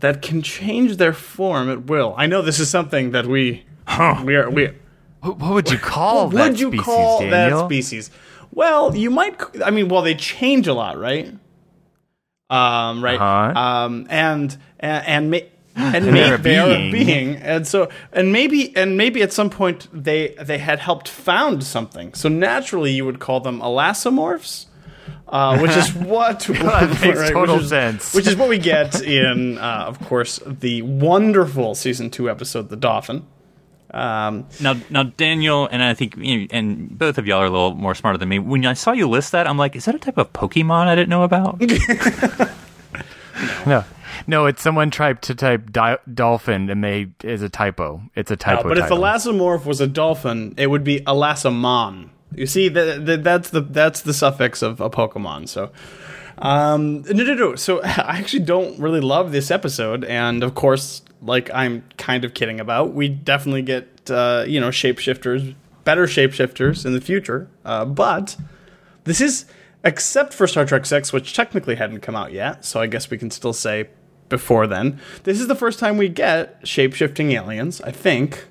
[0.02, 2.14] that can change their form at will.
[2.18, 3.64] I know this is something that we
[4.24, 4.70] we are we.
[5.20, 7.58] What, what would you call What that would you species, call Daniel?
[7.60, 8.10] that species?
[8.52, 9.40] Well, you might.
[9.64, 11.32] I mean, well, they change a lot, right?
[12.50, 13.18] Um, right.
[13.20, 13.58] Uh-huh.
[13.58, 15.30] Um, and and and.
[15.30, 15.38] Ma-
[15.76, 16.92] and They're maybe they are a being.
[16.92, 21.64] being, and so and maybe and maybe at some point they they had helped found
[21.64, 22.12] something.
[22.12, 24.66] So naturally, you would call them elastomorphs,
[25.32, 28.14] uh, which is what That makes right, total which is, sense.
[28.14, 32.76] Which is what we get in, uh, of course, the wonderful season two episode, "The
[32.76, 33.26] Dauphin."
[33.90, 37.50] Um, Now, now, Daniel, and I think, you know, and both of y'all are a
[37.50, 38.38] little more smarter than me.
[38.38, 40.94] When I saw you list that, I'm like, is that a type of Pokemon I
[40.94, 41.60] didn't know about?
[43.66, 43.84] No,
[44.26, 48.02] no, it's someone tried to type di- dolphin and they is a typo.
[48.14, 48.60] It's a typo.
[48.60, 48.98] Uh, but if title.
[48.98, 52.10] allasomorph was a dolphin, it would be elasomon.
[52.34, 55.48] You see, that that that's the that's the suffix of a Pokemon.
[55.48, 55.70] So,
[56.38, 57.56] um, no, no, no.
[57.56, 62.34] So I actually don't really love this episode, and of course, like I'm kind of
[62.34, 67.48] kidding about, we definitely get uh, you know shapeshifters, better shapeshifters in the future.
[67.64, 68.36] Uh, but
[69.04, 69.46] this is
[69.84, 73.18] except for Star Trek Six, which technically hadn't come out yet, so I guess we
[73.18, 73.88] can still say
[74.28, 74.98] before then.
[75.24, 78.46] This is the first time we get shape-shifting aliens, I think.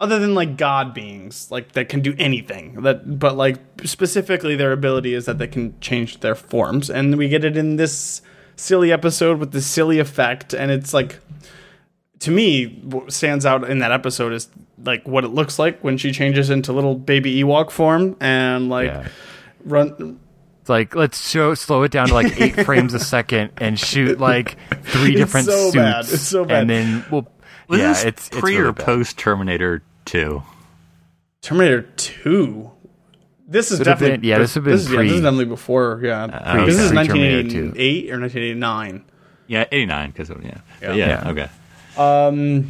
[0.00, 2.82] Other than like god beings, like that can do anything.
[2.82, 6.88] That but like specifically their ability is that they can change their forms.
[6.88, 8.22] And we get it in this
[8.54, 11.18] silly episode with the silly effect, and it's like
[12.20, 14.48] to me what stands out in that episode is
[14.84, 18.86] like what it looks like when she changes into little baby Ewok form and like
[18.88, 19.08] Yeah.
[19.64, 20.18] run
[20.60, 24.18] It's like let's show slow it down to like eight frames a second and shoot
[24.20, 25.74] like three It's different so suits.
[25.76, 26.00] bad.
[26.04, 26.60] It's so bad.
[26.62, 27.26] And then we'll
[27.68, 28.84] Was yeah, it's it's pre really or bad.
[28.86, 30.42] post Terminator 2?
[31.42, 32.70] Terminator Two.
[33.46, 35.20] This is Would have definitely been- yeah, this would have been is, yeah, this is
[35.22, 36.00] definitely before.
[36.02, 36.66] Yeah, okay.
[36.66, 39.04] this is Pre-Terminator 1988 or 1989.
[39.46, 40.36] Yeah, 89, because, yeah.
[40.44, 40.60] Yeah.
[40.80, 41.30] But yeah, Yeah.
[41.30, 42.64] okay.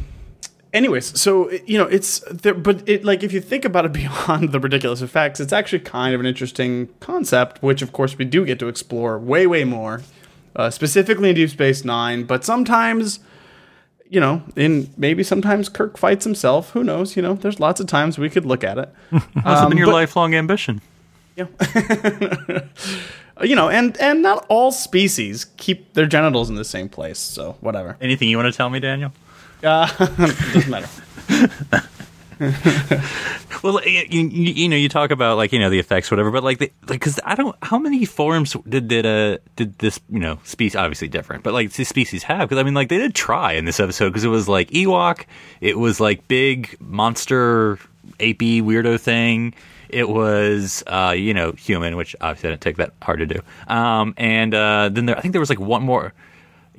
[0.73, 4.53] anyways so you know it's there but it like if you think about it beyond
[4.53, 8.45] the ridiculous effects it's actually kind of an interesting concept which of course we do
[8.45, 10.03] get to explore way way more
[10.57, 13.19] uh, specifically in deep space nine but sometimes
[14.11, 17.87] you know in maybe sometimes kirk fights himself who knows you know there's lots of
[17.87, 20.81] times we could look at it Must have been your but- lifelong ambition.
[21.37, 21.47] yeah.
[23.43, 27.57] you know and and not all species keep their genitals in the same place so
[27.61, 29.13] whatever Anything you want to tell me, Daniel?
[29.63, 29.87] uh,
[30.53, 30.89] doesn't matter
[33.63, 36.59] Well, you, you, know, you talk about like you know the effects, whatever, but like,
[36.59, 40.39] the, like, because I don't, how many forms did did uh did this you know
[40.45, 42.49] species obviously different, but like this species have?
[42.49, 45.25] Because I mean, like they did try in this episode because it was like Ewok,
[45.61, 47.79] it was like big monster
[48.21, 49.55] apey weirdo thing.
[49.89, 53.41] It was, uh, you know, human, which obviously didn't take that hard to do.
[53.69, 56.13] Um, and uh, then there, I think there was like one more.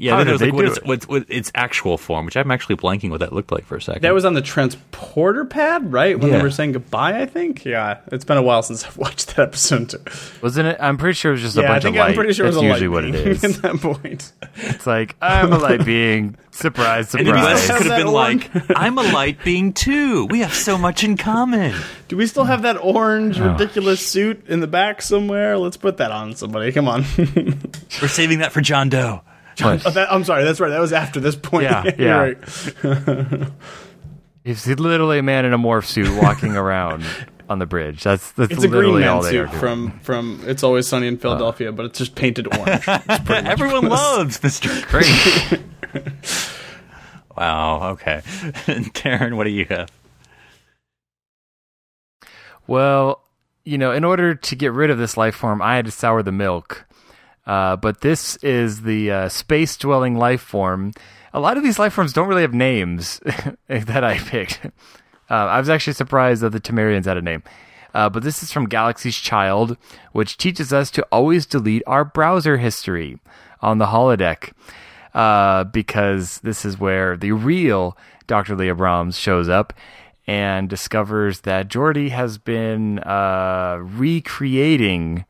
[0.02, 2.24] Yeah, How then there was like they what do its, what, what its actual form,
[2.26, 4.02] which I'm actually blanking what that looked like for a second.
[4.04, 6.18] That was on the transporter pad, right?
[6.18, 6.38] When Yeah.
[6.38, 7.66] they were saying goodbye, I think.
[7.66, 9.90] Yeah, it's been a while since I've watched that episode.
[9.90, 9.98] Too.
[10.42, 10.78] Wasn't it?
[10.80, 12.10] I'm pretty sure it was just a yeah, I bunch think of light.
[12.12, 13.44] I'm pretty sure it was a usually light what it being is.
[13.44, 14.32] at that point.
[14.56, 16.38] It's like I'm a light being.
[16.52, 17.68] Surprise, surprise.
[17.68, 20.26] have could have been like, "I'm a light being too.
[20.30, 21.74] We have so much in common."
[22.08, 23.52] Do we still have that orange, Oh.
[23.52, 25.58] ridiculous suit in the back somewhere?
[25.58, 26.72] Let's put that on somebody.
[26.72, 27.04] Come on.
[28.02, 29.22] We're saving that for John Doe.
[29.62, 30.44] Oh, that- I'm sorry.
[30.44, 30.70] That's right.
[30.70, 31.64] That was after this point.
[31.64, 32.16] Yeah, yeah.
[32.16, 33.52] right.
[34.46, 37.06] It's literally a man in a morph suit walking around
[37.50, 38.04] on the bridge.
[38.04, 39.60] That's that's It's a green literally man all they are suit doing.
[39.60, 41.20] from from It's Always Sunny in uh.
[41.20, 42.84] Philadelphia, but it's just painted orange.
[42.88, 44.70] It's pretty much Everyone loves Mr.
[44.88, 45.64] Green.
[47.38, 47.90] wow.
[47.92, 48.22] Okay,
[48.94, 49.92] Darren, what do you have?
[52.68, 53.22] Well,
[53.66, 56.24] you know, in order to get rid of this life form, I had to sour
[56.24, 56.86] the milk.
[57.50, 60.92] Uh, but this is the uh, space dwelling life form.
[61.34, 63.20] a lot of these life forms don't really have names
[63.68, 64.64] that I picked.
[65.32, 67.42] Uh, I was actually surprised that the Tamarians had a name.
[67.92, 69.78] Uh, but this is from Galaxy's Child,
[70.12, 73.18] which teaches us to always delete our browser history
[73.62, 74.52] on the holodeck.
[75.16, 78.56] Uh, because this is where the real Dr.
[78.56, 79.74] Leah Brahms shows up
[80.28, 82.98] and discovers that Geordi has been
[83.98, 85.26] recreating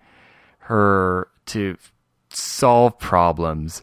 [0.64, 1.78] her to
[2.32, 3.82] solve problems.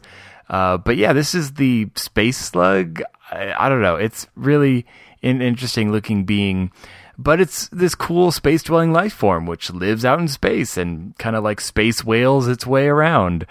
[0.49, 3.01] Uh, but yeah, this is the space slug.
[3.31, 3.95] I, I don't know.
[3.95, 4.85] It's really
[5.23, 6.71] an interesting looking being,
[7.17, 11.35] but it's this cool space dwelling life form which lives out in space and kind
[11.35, 13.45] of like space whales its way around.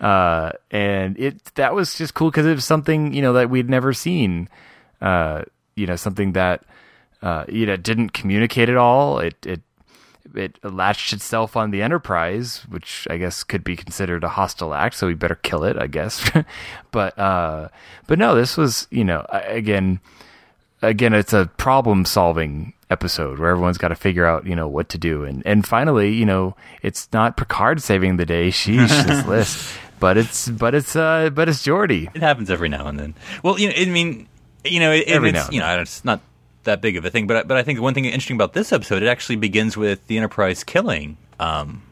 [0.00, 3.70] Uh, and it that was just cool because it was something you know that we'd
[3.70, 4.48] never seen.
[5.00, 5.42] Uh,
[5.76, 6.64] you know, something that
[7.22, 9.20] uh, you know didn't communicate at all.
[9.20, 9.60] It it
[10.34, 14.94] it latched itself on the Enterprise, which I guess could be considered a hostile act,
[14.94, 16.28] so we better kill it, I guess.
[16.90, 17.68] but uh,
[18.06, 20.00] but no, this was you know again
[20.80, 24.90] again it's a problem solving episode where everyone's got to figure out you know what
[24.90, 28.48] to do and and finally you know it's not Picard saving the day.
[28.48, 29.78] Sheesh, this list.
[29.98, 32.10] But it's but it's uh but it's Geordi.
[32.14, 33.14] It happens every now and then.
[33.44, 34.26] Well, you know, I mean,
[34.64, 36.20] you know, it, Every it's now you know, it's not
[36.64, 38.72] that big of a thing, but I- but I think one thing interesting about this
[38.72, 41.82] episode, it actually begins with the Enterprise killing, um,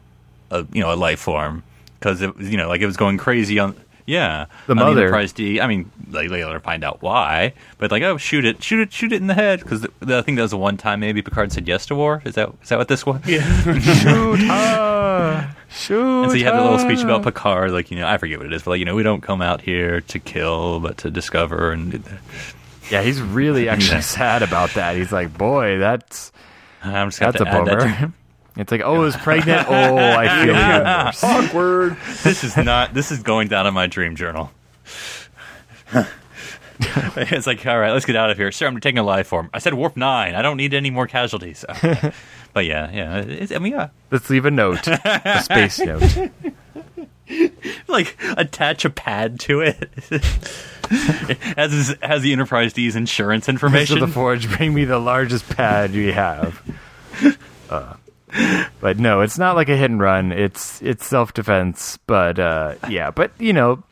[0.49, 1.63] a you know, a life form
[1.99, 3.75] because it was you know like it was going crazy on.
[4.07, 5.01] Yeah, The on mother.
[5.01, 5.61] Enterprise D.
[5.61, 9.13] I mean, like later find out why, but like, oh, shoot it, shoot it, shoot
[9.13, 11.67] it in the head, because I think that was the one time maybe Picard said
[11.67, 12.21] yes to war.
[12.25, 13.21] Is that is that what this was?
[13.27, 13.41] Yeah.
[13.79, 15.55] Shoot her!
[15.69, 18.39] Shoot And so you have the little speech about Picard, like you know, I forget
[18.39, 20.97] what it is, but like you know, we don't come out here to kill, but
[20.97, 21.71] to discover.
[21.71, 22.03] And
[22.91, 24.95] Yeah, he's really actually sad about that.
[24.95, 26.31] He's like, boy, that's
[26.83, 28.13] I'm just that's a have to that bummer.
[28.57, 29.65] It's like, oh, is pregnant?
[29.69, 31.11] Oh, I feel Yeah.
[31.23, 31.95] Awkward.
[32.23, 32.93] this is not.
[32.93, 34.51] This is going down in my dream journal.
[37.15, 38.51] it's like, all right, let's get out of here.
[38.51, 39.49] Sir, I'm taking a life form.
[39.53, 40.35] I said warp nine.
[40.35, 41.63] I don't need any more casualties.
[42.53, 43.17] But yeah, yeah.
[43.17, 43.89] It's, I mean, yeah.
[44.09, 46.31] Let's leave a note, a space note.
[47.87, 49.89] Like attach a pad to it.
[51.55, 53.99] has his, has the Enterprise D's insurance information.
[53.99, 54.01] Mr.
[54.01, 56.61] La Forge, bring me the largest pad we have.
[57.69, 57.95] Uh,
[58.79, 60.31] but no, it's not like a hit and run.
[60.31, 61.97] It's it's self defense.
[62.05, 63.83] But uh, yeah, but you know,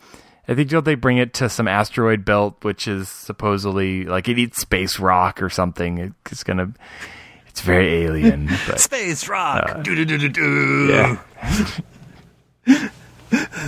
[0.47, 4.39] I think don't they bring it to some asteroid belt, which is supposedly like it
[4.39, 6.15] eats space rock or something.
[6.29, 6.73] It's gonna.
[7.59, 8.47] It's very alien.
[8.67, 9.69] But Space rock.
[9.69, 10.87] Uh, Do-do-do-do-do.
[10.87, 11.17] yeah.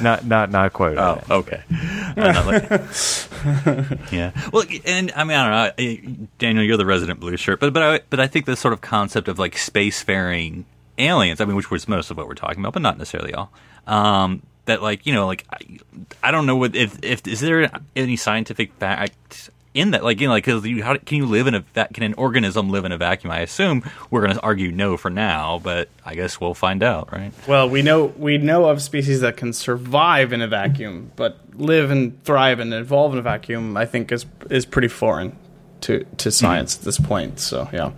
[0.01, 0.97] not not not quite.
[0.97, 1.62] Oh, okay.
[1.69, 2.69] Uh, not like-
[4.13, 4.32] yeah.
[4.54, 6.63] Well, and I mean, I don't know, Daniel.
[6.63, 9.27] You're the resident blue shirt, but but I but I think this sort of concept
[9.27, 10.63] of like spacefaring
[10.97, 11.41] aliens.
[11.41, 13.51] I mean, which was most of what we're talking about, but not necessarily all.
[13.88, 15.80] Um, that like you know, like I,
[16.23, 20.27] I don't know what if if is there any scientific fact in that like you
[20.27, 22.84] know like 'cause you, how can you live in a va- can an organism live
[22.86, 23.31] in a vacuum?
[23.31, 27.12] I assume we're going to argue no for now, but I guess we'll find out,
[27.12, 27.31] right?
[27.47, 31.89] Well, we know we know of species that can survive in a vacuum, but live
[31.91, 33.77] and thrive and evolve in a vacuum.
[33.77, 35.36] I think is is pretty foreign
[35.81, 37.39] to to science at this point.
[37.39, 37.91] So yeah.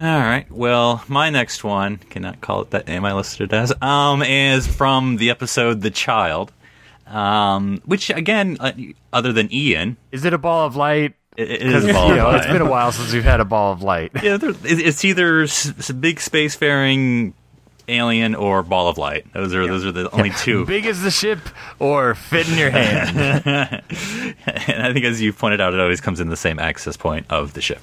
[0.00, 0.50] All right.
[0.50, 3.72] Well, my next one cannot call it that name I listed it as.
[3.80, 6.52] Um, is from the episode "The Child,"
[7.12, 8.72] um, which again, uh,
[9.12, 11.14] other than Ian, Is it a ball of light?
[11.36, 12.36] It, it is a ball of know, light.
[12.38, 14.12] It's been a while since we've had a ball of light.
[14.22, 17.32] yeah, it's either s- big spacefaring
[17.88, 19.26] alien or ball of light.
[19.32, 20.64] Those are those are the only two.
[20.66, 21.40] Big as the ship
[21.78, 23.16] or fit in your hand.
[24.46, 27.26] and I think, as you pointed out, it always comes in the same access point
[27.30, 27.80] of the ship.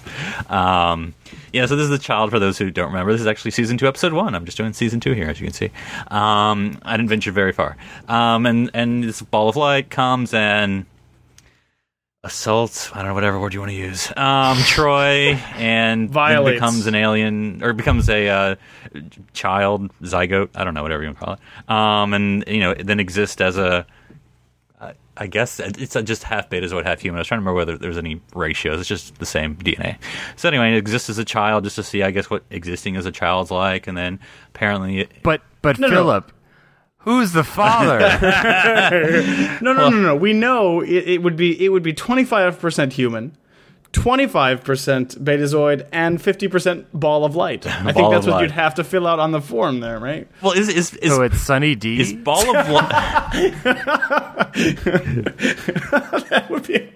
[0.50, 1.14] Um,
[1.54, 2.32] yeah, so this is the child.
[2.32, 4.36] For those who don't remember, this is actually season two, episode one.
[4.36, 5.72] I'm just doing season two here, as you can see.
[6.08, 7.78] Um, I didn't venture very far.
[8.08, 10.86] Um, and and this ball of light comes and
[12.24, 12.92] assaults.
[12.94, 14.08] I don't know whatever word you want to use.
[14.10, 16.56] Um, Troi and Violates.
[16.56, 18.56] becomes an alien or becomes a uh,
[19.34, 20.50] child zygote.
[20.56, 21.70] I don't know whatever you want to call it.
[21.70, 23.86] Um, and you know then exists as a
[25.20, 27.18] I guess it's just half betazoid, half human.
[27.18, 28.80] I was trying to remember whether there's any ratios.
[28.80, 29.98] It's just the same DNA.
[30.38, 33.06] So anyway, it exists as a child just to see, I guess, what existing as
[33.06, 34.20] a child's like, and then
[34.56, 35.90] apparently, it, But but no.
[35.90, 36.32] Phillip,
[37.00, 38.00] who's the father?
[39.62, 40.16] No, no, no, no.
[40.16, 43.36] We know it, it would be it would be twenty five percent human,
[43.92, 47.66] twenty five percent betazoid, and fifty percent ball of light.
[47.68, 48.42] I think that's what light.
[48.44, 50.28] you'd have to fill out on the form there, right?
[50.42, 52.00] well, is is is, so it's Sunny D.
[52.00, 53.54] is ball of light?
[56.30, 56.92] That would be.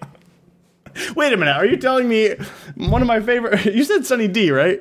[1.16, 1.56] Wait a minute.
[1.56, 2.36] Are you telling me
[2.76, 3.64] one of my favorite?
[3.64, 4.80] You said Sunny D, right?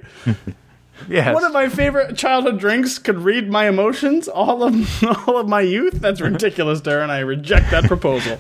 [1.09, 1.34] Yes.
[1.34, 5.61] One of my favorite childhood drinks could read my emotions, all of all of my
[5.61, 5.93] youth.
[5.95, 7.09] That's ridiculous, Darren.
[7.09, 8.38] I reject that proposal.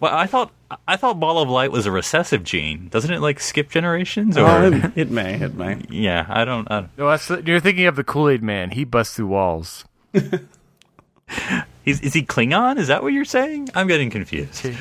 [0.00, 0.50] Well, I thought
[0.86, 2.88] I thought Ball of Light was a recessive gene.
[2.88, 4.36] Doesn't it like skip generations?
[4.36, 5.78] Or Oh, it, it may, it may.
[5.88, 6.70] yeah, I don't.
[6.70, 8.70] I don't No, that's you're thinking of the Kool Aid Man.
[8.70, 9.84] He busts through walls.
[11.86, 12.76] Is, is he Klingon?
[12.78, 13.68] Is that what you're saying?
[13.74, 14.66] I'm getting confused.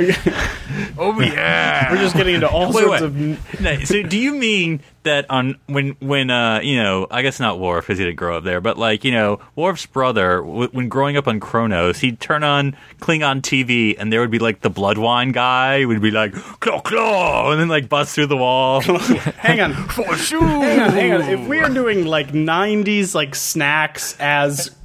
[0.97, 1.91] Oh yeah.
[1.91, 3.07] We're just getting into all Wait, sorts wait.
[3.37, 3.39] of.
[3.61, 7.57] No, so do you mean that on when when uh you know I guess not
[7.59, 10.89] Worf because he didn't grow up there, but like you know Worf's brother w- when
[10.89, 14.69] growing up on Kronos, he'd turn on Klingon TV and there would be like the
[14.69, 18.81] Bloodwine guy would be like claw claw and then like bust through the wall.
[18.81, 20.41] Hang on, For sure.
[20.43, 21.21] hang on, hang on.
[21.23, 24.75] If we are doing like '90s like snacks as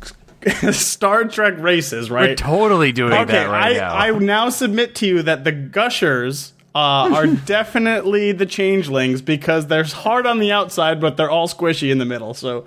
[0.72, 2.30] Star Trek races, right?
[2.30, 3.94] We're totally doing okay, that right I, now.
[3.94, 9.84] I now submit to you that the Gushers uh, are definitely the changelings because they're
[9.84, 12.34] hard on the outside, but they're all squishy in the middle.
[12.34, 12.64] So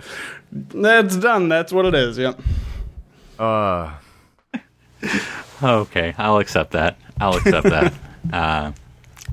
[0.51, 1.49] that's done.
[1.49, 2.17] That's what it is.
[2.17, 2.39] Yep.
[3.39, 3.93] uh,
[5.61, 6.97] okay, I'll accept that.
[7.19, 7.93] I'll accept that.
[8.33, 8.73] Uh,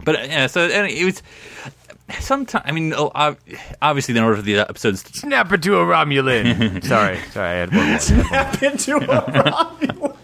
[0.04, 1.20] but yeah, so it was.
[2.20, 3.10] Sometimes, I mean, oh,
[3.80, 6.84] obviously, in order for the episodes to snap into a Romulan.
[6.86, 7.98] sorry, sorry, I had one more.
[7.98, 10.16] Tap into a Romulan.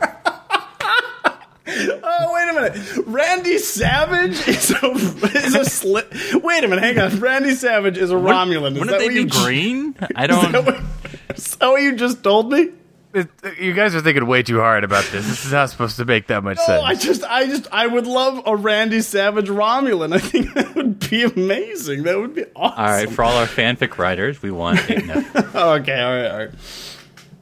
[1.73, 3.07] Oh wait a minute!
[3.07, 7.21] Randy Savage is a is a sli- Wait a minute, hang on.
[7.21, 8.73] Randy Savage is a Romulan.
[8.73, 9.95] Is wouldn't that they what be you green?
[10.17, 10.67] I Is that, don't.
[10.67, 10.81] what,
[11.37, 12.71] is that what you just told me?
[13.13, 15.27] It- you guys are thinking way too hard about this.
[15.27, 16.85] This is not supposed to make that much Oh, sense.
[16.85, 20.15] I just, I just, I would love a Randy Savage Romulan.
[20.15, 22.05] I think that would be amazing.
[22.05, 22.79] That would be awesome.
[22.79, 24.79] All right, for all our fanfic writers, we want.
[25.07, 25.25] no.
[25.25, 26.51] Okay, all right, all right.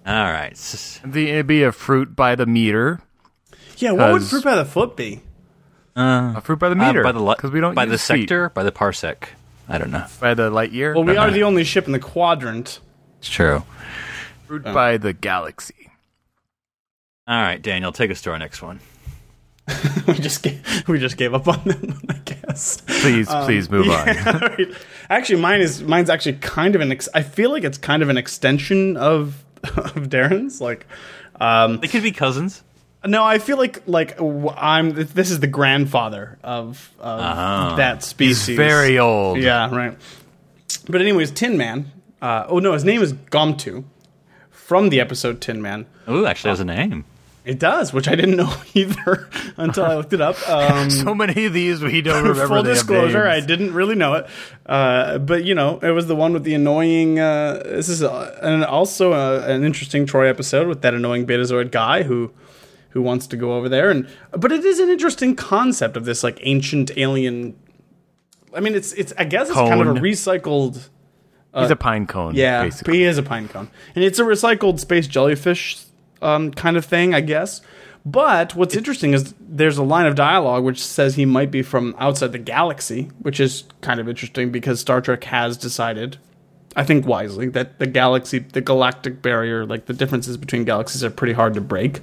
[0.06, 1.00] All right.
[1.04, 3.00] the, it'd be a fruit by the meter.
[3.76, 5.20] Yeah, what would fruit by the foot be?
[5.94, 7.02] A fruit by the Uh, meter.
[7.02, 8.20] by the li- because we don't by the use feet.
[8.22, 9.24] sector, by the parsec.
[9.68, 10.06] I don't know.
[10.18, 10.94] by the light year.
[10.94, 12.80] Well, we are the only ship in the quadrant.
[13.18, 13.64] It's true.
[14.48, 15.90] Fruit by the galaxy.
[17.26, 18.80] All right, Daniel, take us to our next one.
[20.06, 22.80] we just gave, we just gave up on them, I guess.
[22.86, 24.08] Please, please move on.
[24.26, 24.68] All right.
[25.10, 26.90] Actually, mine is mine's actually kind of an.
[26.90, 30.62] Ex- I feel like it's kind of an extension of of Darren's.
[30.62, 30.86] Like,
[31.38, 32.62] um, They could be cousins.
[33.04, 34.94] no, I feel like like I'm.
[34.94, 38.46] This is the grandfather of, of that species.
[38.46, 39.36] He's very old.
[39.36, 39.98] Yeah, right.
[40.88, 41.92] But anyways, Tin Man.
[42.22, 43.84] Uh, oh no, his name is Gomtuu
[44.68, 45.86] from the episode Tin Man.
[46.10, 47.06] Ooh, actually has a name.
[47.46, 50.36] It does, which I didn't know either until I looked it up.
[50.46, 52.46] Um, So many of these we don't remember.
[52.46, 54.26] Full disclosure, I didn't really know it,
[54.66, 57.18] uh, but you know, it was the one with the annoying.
[57.18, 61.70] Uh, this is uh and also uh an interesting Troi episode with that annoying Betazoid
[61.70, 62.30] guy who
[62.90, 66.22] who wants to go over there, and but it is an interesting concept of this
[66.22, 67.56] like ancient alien.
[68.54, 70.02] I mean, it's it's I guess it's kind of a Cone.
[71.54, 71.62] Recycled.
[71.62, 72.34] He's a pine cone.
[72.34, 72.98] Yeah, basically.
[72.98, 75.78] he is a pine cone, and it's a recycled space jellyfish
[76.22, 77.60] um, kind of thing, I guess.
[78.04, 81.94] But what's interesting is there's a line of dialogue which says he might be from
[81.98, 86.16] outside the galaxy, which is kind of interesting because Star Trek has decided,
[86.74, 91.10] I think wisely, that the galaxy, the galactic barrier, like the differences between galaxies are
[91.10, 92.00] pretty hard to break.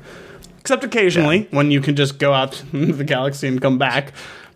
[0.59, 4.13] Except occasionally when you can just go out into the galaxy and come back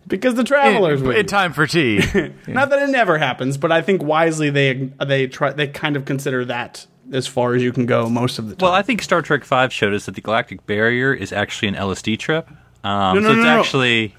[0.09, 1.17] because the travelers in, win.
[1.17, 1.97] in time for tea.
[2.47, 6.05] Not that it never happens, but I think wisely they they try they kind of
[6.05, 8.65] consider that as far as you can go most of the time.
[8.65, 11.75] Well, I think Star Trek Five showed us that the galactic barrier is actually an
[11.75, 12.49] LSD trip.
[12.83, 13.59] Um, No, no, so it's no, no.
[13.59, 14.15] actually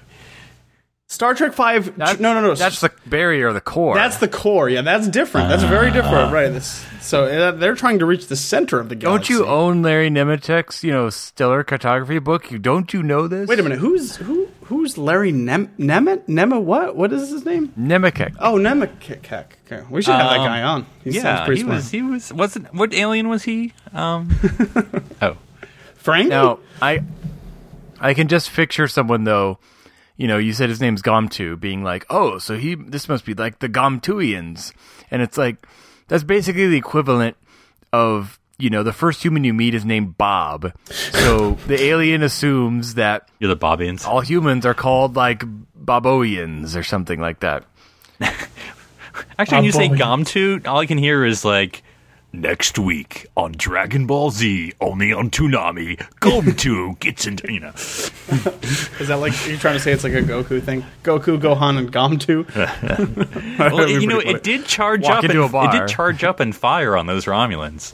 [1.11, 1.97] Star Trek Five.
[1.97, 2.55] No, no, no.
[2.55, 3.95] That's the barrier, the core.
[3.95, 4.69] that's the core.
[4.69, 5.49] Yeah, that's different.
[5.49, 6.47] That's very different, right?
[6.47, 9.33] This, so uh, they're trying to reach the center of the galaxy.
[9.33, 12.49] Don't you own Larry Nemecek's, you know, stellar cartography book?
[12.49, 13.49] You don't you know this?
[13.49, 13.79] Wait a minute.
[13.79, 14.47] Who's who?
[14.71, 16.27] Who's Larry Nem Nemeth?
[16.27, 16.95] Nema what?
[16.95, 17.73] What is his name?
[17.77, 18.37] Nemecek.
[18.39, 19.51] Oh, Nemekek.
[19.67, 20.85] Okay, we should have that Um, guy on.
[21.03, 21.75] He sounds yeah, pretty he smart.
[21.75, 23.73] was he was wasn't what alien was he?
[23.93, 24.29] Um,
[25.21, 25.35] oh,
[25.95, 26.29] Frank.
[26.29, 27.03] No, I
[27.99, 29.59] I can just picture someone though.
[30.15, 33.33] You know, you said his name's Gomtuu, being like, "Oh, so he this must be
[33.33, 34.71] like the Gomtuians,"
[35.11, 35.57] and it's like
[36.07, 37.35] that's basically the equivalent
[37.91, 42.93] of you know the first human you meet is named Bob, so the alien assumes
[42.95, 44.05] that you're the Bobians.
[44.07, 45.43] all humans are called like
[45.83, 47.65] Boboians or something like that.
[49.37, 49.95] Actually, when you say boy.
[49.97, 51.83] Gomtuu, all I can hear is like
[52.33, 55.97] next week on Dragon Ball Z, only on Toonami.
[56.21, 57.73] Gomtuu gets into you know.
[57.75, 60.85] Is that like you're trying to say it's like a Goku thing?
[61.03, 62.47] Goku, Gohan, and Gomtuu.
[63.59, 65.23] Well, you know, pretty it did charge Walk up.
[65.25, 67.93] into And, a It did charge up and fire on those Romulans.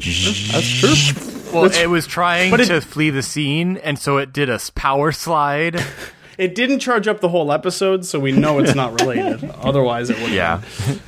[0.00, 1.52] That's true.
[1.52, 5.12] Well, it was trying it- to flee the scene, and so it did a power
[5.12, 5.82] slide.
[6.38, 9.44] It didn't charge up the whole episode, so we know it's not related.
[9.60, 10.30] Otherwise, it would.
[10.32, 10.62] Yeah.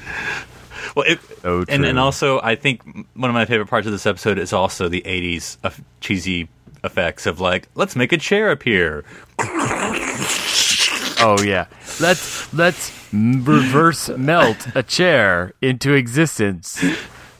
[0.94, 2.82] Well, it, So and, and also, I think
[3.14, 6.50] one of my favorite parts of this episode is also the '80s of cheesy
[6.84, 9.02] effects of like, let's make a chair appear.
[11.24, 11.66] Oh yeah,
[12.00, 16.84] let's let's reverse melt a chair into existence.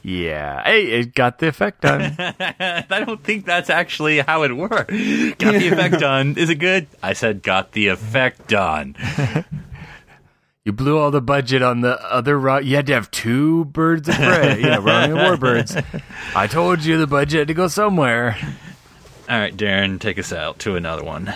[0.03, 2.17] Yeah, hey, it got the effect done.
[2.19, 4.91] I don't think that's actually how it worked.
[4.91, 6.37] Got the effect done.
[6.37, 6.89] Is it good?
[7.03, 8.97] I said, got the effect done.
[10.65, 12.39] You blew all the budget on the other.
[12.61, 15.85] You had to have two birds of prey, yeah, running warbirds.
[16.37, 18.37] I told you the budget had to go somewhere.
[19.29, 21.35] All right, Darren, take us out to another one.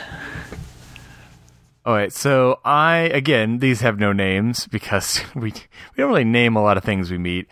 [1.84, 5.54] All right, so I again these have no names because we we
[5.96, 7.48] don't really name a lot of things we meet.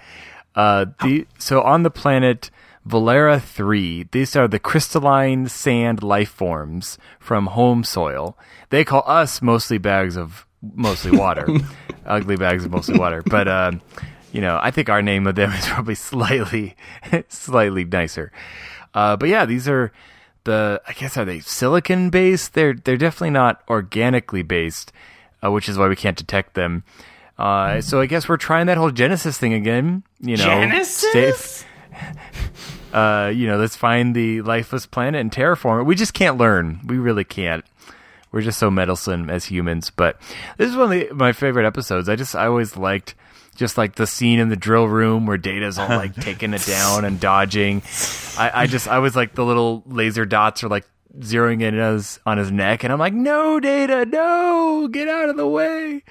[0.55, 2.51] Uh, the so on the planet
[2.87, 8.37] Velara three, these are the crystalline sand life forms from home soil.
[8.69, 11.49] They call us mostly bags of mostly water,
[12.07, 13.23] ugly bags of mostly water.
[13.23, 13.81] But um,
[14.33, 16.77] you know, I think our name of them is probably slightly
[17.29, 18.33] slightly nicer.
[18.93, 19.93] Uh, but yeah, these are
[20.45, 22.53] the I guess are they silicon based?
[22.53, 24.93] They're they're definitely not organically based,
[25.43, 26.85] uh, which is why we can't detect them.
[27.39, 30.05] Uh, so I guess we're trying that whole Genesis thing again.
[30.21, 31.65] You know, Genesis?
[32.93, 35.85] uh, you know, let's find the lifeless planet and terraform it.
[35.85, 36.81] We just can't learn.
[36.87, 37.65] We really can't.
[38.31, 39.91] We're just so meddlesome as humans.
[39.91, 40.21] But
[40.59, 42.09] this is one of the, my favorite episodes.
[42.09, 43.15] I just I always liked
[43.57, 47.05] just like the scene in the drill room where Data's all like taking it down
[47.05, 47.83] and dodging.
[48.37, 50.85] I, I just I was like the little laser dots are like
[51.21, 55.29] zeroing in on his on his neck, and I'm like, no, Data, no, get out
[55.29, 56.03] of the way.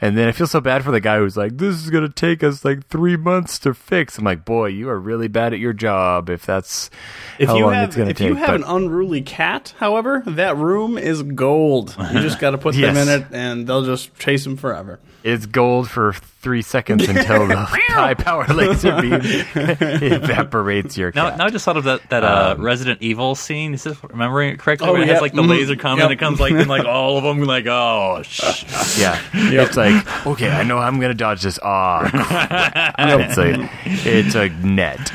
[0.00, 2.42] And then I feel so bad for the guy who's like, this is gonna take
[2.42, 4.18] us like three months to fix.
[4.18, 6.90] I'm like, boy, you are really bad at your job if that's
[7.38, 8.28] If how you long have it's gonna if take.
[8.28, 11.94] you have but- an unruly cat, however, that room is gold.
[12.12, 14.98] You just got to put them in it, and they'll just chase them forever.
[15.24, 19.12] It's gold for three seconds until the high power laser beam
[19.94, 21.38] evaporates your Now, cat.
[21.38, 23.74] now I just thought of that that uh, Resident Evil scene.
[23.74, 24.88] Is this remembering it correctly?
[24.88, 25.12] Oh, where it yeah.
[25.14, 25.48] has like the Mhm.
[25.50, 26.04] laser come Yep.
[26.04, 30.26] and it comes like in like all of them like oh sh- yeah, it's like
[30.26, 31.58] okay, I know I'm gonna dodge this.
[31.62, 32.94] Ah, crap.
[32.98, 33.70] it's a
[34.08, 35.12] it's a net.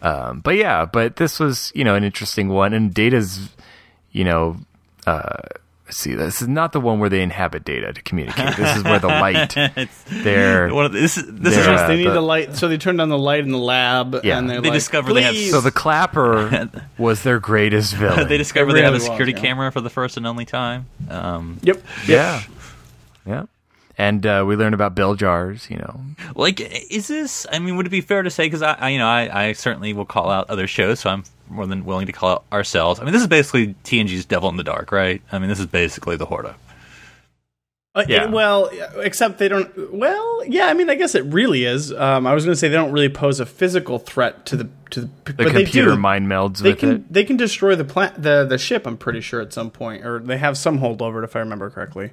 [0.00, 3.50] Um, but yeah, but this was you know an interesting one, and Data's
[4.10, 4.56] you know.
[5.06, 5.61] Uh, let's
[5.92, 8.56] see, this is not the one where they inhabit data to communicate.
[8.56, 9.54] This is where the light.
[10.10, 12.20] They're one of the- this is this is They're, just uh, They need the- the
[12.22, 14.38] light, so they turn on the light in the lab, Yeah.
[14.38, 18.28] and they're They like, discover they have- so the clapper was their greatest villain.
[18.28, 19.40] they discover It they have a really was, security yeah.
[19.40, 20.86] camera for the first and only time.
[21.08, 21.82] Um, Yep.
[22.06, 22.42] Yeah.
[23.26, 23.44] Yeah.
[23.98, 26.00] And uh, we learn about bell jars, you know.
[26.34, 27.46] like, is this?
[27.52, 28.46] I mean, would it be fair to say?
[28.46, 31.24] Because I, I, you know, I, I certainly will call out other shows, so I'm
[31.52, 32.98] more than willing to call out ourselves.
[33.00, 35.22] I mean, this is basically TNG's Devil in the Dark, right?
[35.30, 36.54] I mean, this is basically the Horta.
[37.94, 38.24] Uh, Yeah.
[38.24, 39.92] it- well, except they don't.
[39.92, 40.66] Well, yeah.
[40.68, 41.92] I mean, I guess it really is.
[41.92, 44.68] Um, I was going to say they don't really pose a physical threat to the
[44.92, 45.96] to the, The but they computer do.
[45.98, 47.12] mind melds They with can it.
[47.12, 48.86] they can destroy the plant the the ship.
[48.86, 51.40] I'm pretty sure at some point, or they have some hold over it if I
[51.40, 52.12] remember correctly.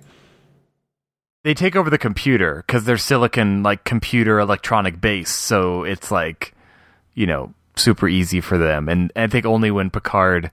[1.45, 5.33] They take over the computer because they're silicon, like computer electronic base.
[5.33, 6.53] So it's like,
[7.13, 8.89] you know, super easy for them.
[8.89, 10.51] And I think only when Picard,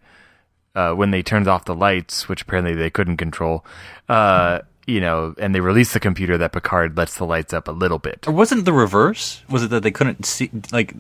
[0.75, 3.65] uh, when they turned off the lights, which apparently they couldn't control,
[4.09, 7.73] uh, you know, and they release the computer, that Picard lets the lights up a
[7.73, 8.27] little bit.
[8.27, 9.43] Or wasn't the reverse?
[9.51, 10.51] Was it that they couldn't see?
[10.73, 10.95] Like,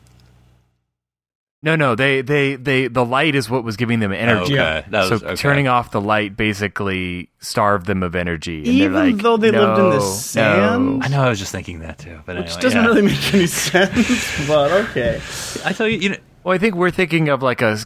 [1.63, 4.55] No, no, they, they, they, the light is what was giving them energy.
[4.59, 5.37] okay, that was so okay.
[5.37, 8.59] turning off the light basically starved them of energy.
[8.59, 11.29] And Even they're like, though they lived in the "No, sand?" no." I know I
[11.29, 12.87] was just thinking that too, but Which anyway, doesn't yeah.
[12.89, 15.21] really make any sense, but okay.
[15.65, 17.79] I tell you, you know, Well, I think we're thinking of like a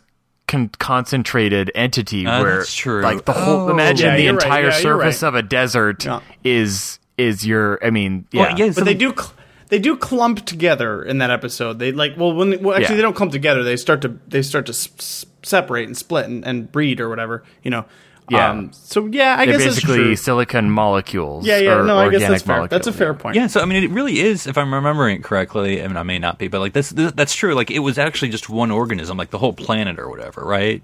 [0.49, 3.03] con- concentrated entity Uh, where, that's true.
[3.03, 3.69] like the whole.
[3.69, 3.71] Oh.
[3.71, 4.43] imagine Yeah, the you're right.
[4.45, 5.29] entire Yeah, you're surface right.
[5.29, 6.21] of a desert Yeah.
[6.45, 7.79] is is your.
[7.85, 9.15] I mean, yeah, Well, yeah, But they do.
[9.17, 9.33] Cl-
[9.71, 11.79] they do clump together in that episode.
[11.79, 12.97] They like well when they, well actually Yeah.
[12.97, 13.63] they don't clump together.
[13.63, 17.09] They start to they start to s- s- separate and split and, and breed or
[17.09, 17.43] whatever.
[17.63, 17.85] You know.
[18.29, 18.51] Yeah.
[18.51, 20.17] Um, so yeah, I they're guess it's basically true.
[20.17, 21.45] silicon molecules.
[21.45, 21.79] Yeah, yeah.
[21.79, 22.69] or No, I guess organic that's fair.
[22.69, 23.35] That's a fair point.
[23.35, 24.47] Yeah, so I mean, it really is.
[24.47, 27.11] If I'm remembering it correctly, I mean, I may not be, but like this, this
[27.11, 27.55] that's true.
[27.55, 30.81] Like it was actually just one organism, like the whole planet or whatever, right?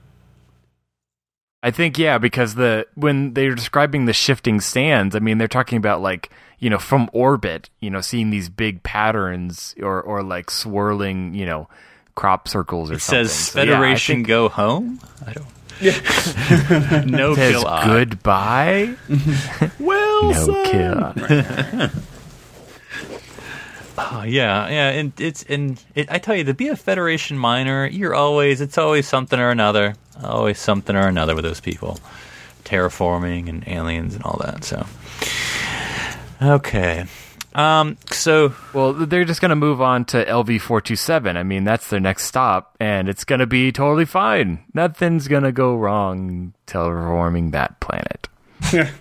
[1.62, 5.78] I think yeah, because the when they're describing the shifting sands, I mean they're talking
[5.78, 10.50] about like you know from orbit, you know, seeing these big patterns or or like
[10.50, 11.68] swirling, you know,
[12.14, 13.26] crop circles or It something.
[13.28, 15.00] says So, yeah, Federation think go home.
[15.26, 15.46] I don't.
[15.80, 17.02] Yeah.
[17.06, 17.84] no it says kill odd.
[17.86, 18.94] goodbye.
[19.78, 21.90] Well, No kill.
[23.98, 27.86] Oh, yeah, yeah, and it's and it, I tell you, to be a Federation miner,
[27.86, 31.98] you're always it's always something or another, always something or another with those people,
[32.64, 34.64] terraforming and aliens and all that.
[34.64, 34.84] So,
[36.42, 37.04] okay,
[37.54, 41.36] Um, so Well, they're just going to move on to LV four two seven.
[41.36, 44.64] I mean, that's their next stop, and it's going to be totally fine.
[44.74, 48.28] Nothing's going to go wrong terraforming that planet.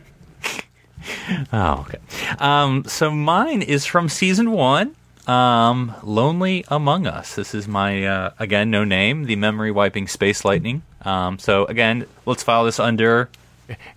[1.53, 1.99] Oh, okay.
[2.39, 4.95] Um, so mine is from season one.
[5.27, 7.35] Um, Lonely Among Us.
[7.35, 9.25] This is my uh, again no name.
[9.25, 10.81] The memory wiping space lightning.
[11.03, 13.29] Um, so again, let's file this under.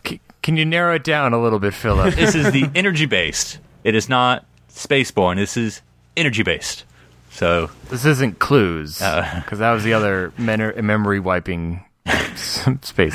[0.06, 2.14] C- can you narrow it down a little bit, Phillip?
[2.14, 3.58] This is the energy based.
[3.84, 5.36] It is not spaceborne.
[5.36, 5.82] This is
[6.16, 6.86] energy based.
[7.30, 9.42] So this isn't clues Uh.
[9.44, 11.84] because that was the other men- memory wiping
[12.34, 13.14] space.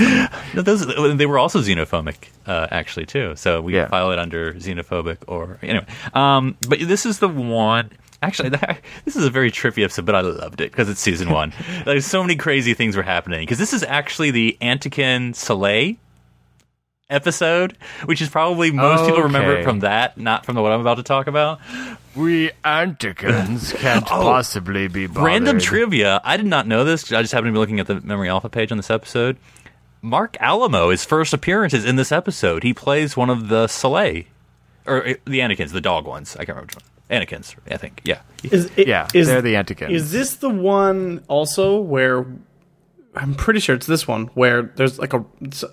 [0.54, 0.86] no, those
[1.18, 3.34] they were also xenophobic, uh, actually too.
[3.36, 3.88] So we Yeah.
[3.88, 5.88] file it under xenophobic or anyway.
[6.14, 7.90] Um, but this is the one.
[8.22, 8.50] Actually,
[9.06, 11.52] this is a very trippy episode, but I loved it because it's season one.
[11.84, 15.98] There's so many crazy things were happening because this is actually the Antican Selay
[17.14, 20.82] episode, which is probably most people remember it from that, not from the what I'm
[20.82, 21.59] about to talk about.
[22.16, 25.22] we Anticans can't possibly be bothered.
[25.22, 25.26] Oh.
[25.26, 26.22] Random trivia.
[26.24, 27.03] I did not know this.
[27.03, 29.38] 'cause I just happened to be looking at the Memory Alpha page on this episode.
[30.01, 32.64] Marc Alaimo, his first appearance is in this episode.
[32.64, 34.26] He plays one of the Selay,
[34.86, 36.36] or uh, the Anakins, the dog ones.
[36.36, 37.22] I can't remember which one.
[37.22, 38.01] Anakins, I think.
[38.03, 38.20] Yeah.
[38.43, 39.91] Is, it, Yeah, is, they're the Anticans.
[39.91, 42.26] Is this the one also where
[43.16, 45.24] I'm pretty sure it's this one where there's like a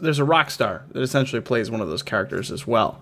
[0.01, 3.01] there's a rock star that essentially plays one of those characters as well.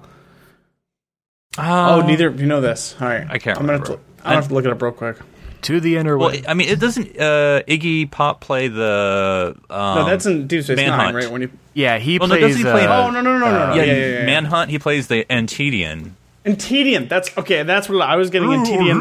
[1.58, 2.94] oh, neither of you know this.
[3.00, 3.90] All right, I can't I'm gonna remember.
[3.92, 5.16] Have to, I'm have to look it up real quick.
[5.62, 6.44] to the inner Well, way.
[6.46, 7.18] I mean, it doesn't.
[7.18, 9.56] Uh, Iggy Pop play the.
[9.70, 11.16] Um, No, that's in Deep Space Nine, Manhunt.
[11.16, 11.30] right?
[11.30, 12.54] When you yeah, he Well, no, plays.
[12.54, 14.26] doesn't he play- uh, oh no no no no no yeah, yeah, yeah, yeah, yeah.
[14.26, 14.70] Manhunt.
[14.70, 16.14] He plays the Antedian.
[16.48, 17.08] And Tedian.
[17.08, 17.62] That's okay.
[17.62, 18.96] That's what I was getting in Tedian.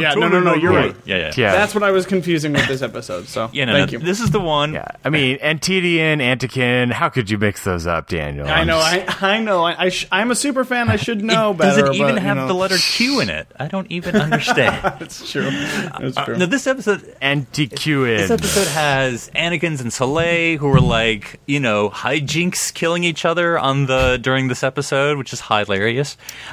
[0.00, 0.96] yeah, no no no, you're Yeah, right.
[1.04, 1.32] yeah, yeah.
[1.36, 1.52] Yeah.
[1.52, 3.28] That's what I was confusing with this episode.
[3.28, 4.04] So Yeah, no, thank no, you.
[4.04, 4.72] This is the one.
[4.72, 6.90] Yeah, I mean, Antedian, Antican.
[6.92, 8.46] How could you mix those up, Daniel?
[8.48, 9.64] I know, I, I know.
[9.64, 10.88] I, I sh- I'm a super fan.
[10.88, 11.82] I should know It- better.
[11.82, 13.46] Does it even but, you have know, the letter Q in it?
[13.58, 14.82] I don't even understand.
[14.98, 15.48] That's true.
[15.52, 16.38] It's uh, true.
[16.38, 18.16] no, this episode Antiquin.
[18.16, 23.58] This episode has Anakins and Selay who are like, you know, hijinks killing each other
[23.58, 26.05] on the during this episode, which is hilarious.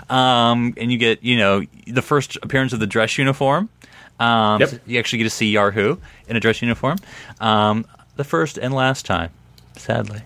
[0.09, 3.69] Um, and you get, you know, the first appearance of the dress uniform.
[4.19, 4.69] Um, Yep.
[4.69, 6.97] so you actually get to see Yarhu in a dress uniform.
[7.41, 7.85] Um,
[8.15, 9.31] the first and last time,
[9.75, 10.21] sadly.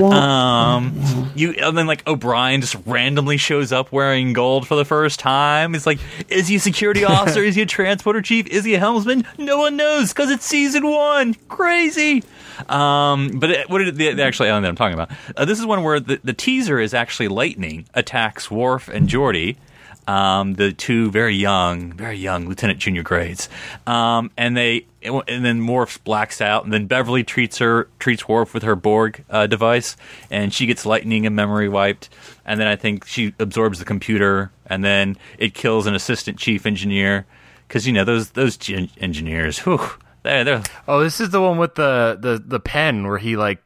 [0.00, 5.18] Um, you and then like O'Brien just randomly shows up wearing gold for the first
[5.18, 5.72] time.
[5.72, 5.98] He's like,
[6.28, 7.42] is he a security officer?
[7.42, 8.46] is he a transporter chief?
[8.46, 9.26] Is he a helmsman?
[9.38, 11.34] No one knows because it's season one.
[11.48, 12.22] Crazy.
[12.68, 15.10] Um, but it, what did the, the actual alien that I'm talking about?
[15.36, 19.56] Uh, this is one where the, the teaser is actually lightning attacks Worf and Geordi
[20.06, 23.48] um, the two very young, very young lieutenant junior grades,
[23.86, 28.54] um, and they and then Worf blacks out, and then Beverly treats her treats Worf
[28.54, 29.96] with her Borg uh, device,
[30.30, 32.08] and she gets lightning and memory wiped,
[32.44, 36.66] and then I think she absorbs the computer, and then it kills an assistant chief
[36.66, 37.26] engineer.
[37.68, 38.58] Because you know those those
[38.98, 39.88] engineers, whew,
[40.22, 43.58] they're, they're oh, this is the one with the, the, the pen where he like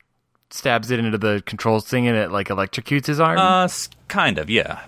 [0.51, 3.39] stabs it into the controls thing and it like electrocutes his arm.
[3.39, 3.69] uh,
[4.09, 4.83] kind of yeah.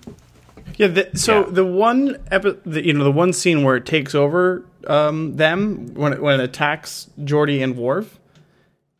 [0.76, 0.86] Yeah.
[0.88, 1.50] The, so Yeah.
[1.52, 5.92] the one epi- the, you know, the one scene where it takes over um, them
[5.94, 8.17] when it, when it attacks Geordi and Worf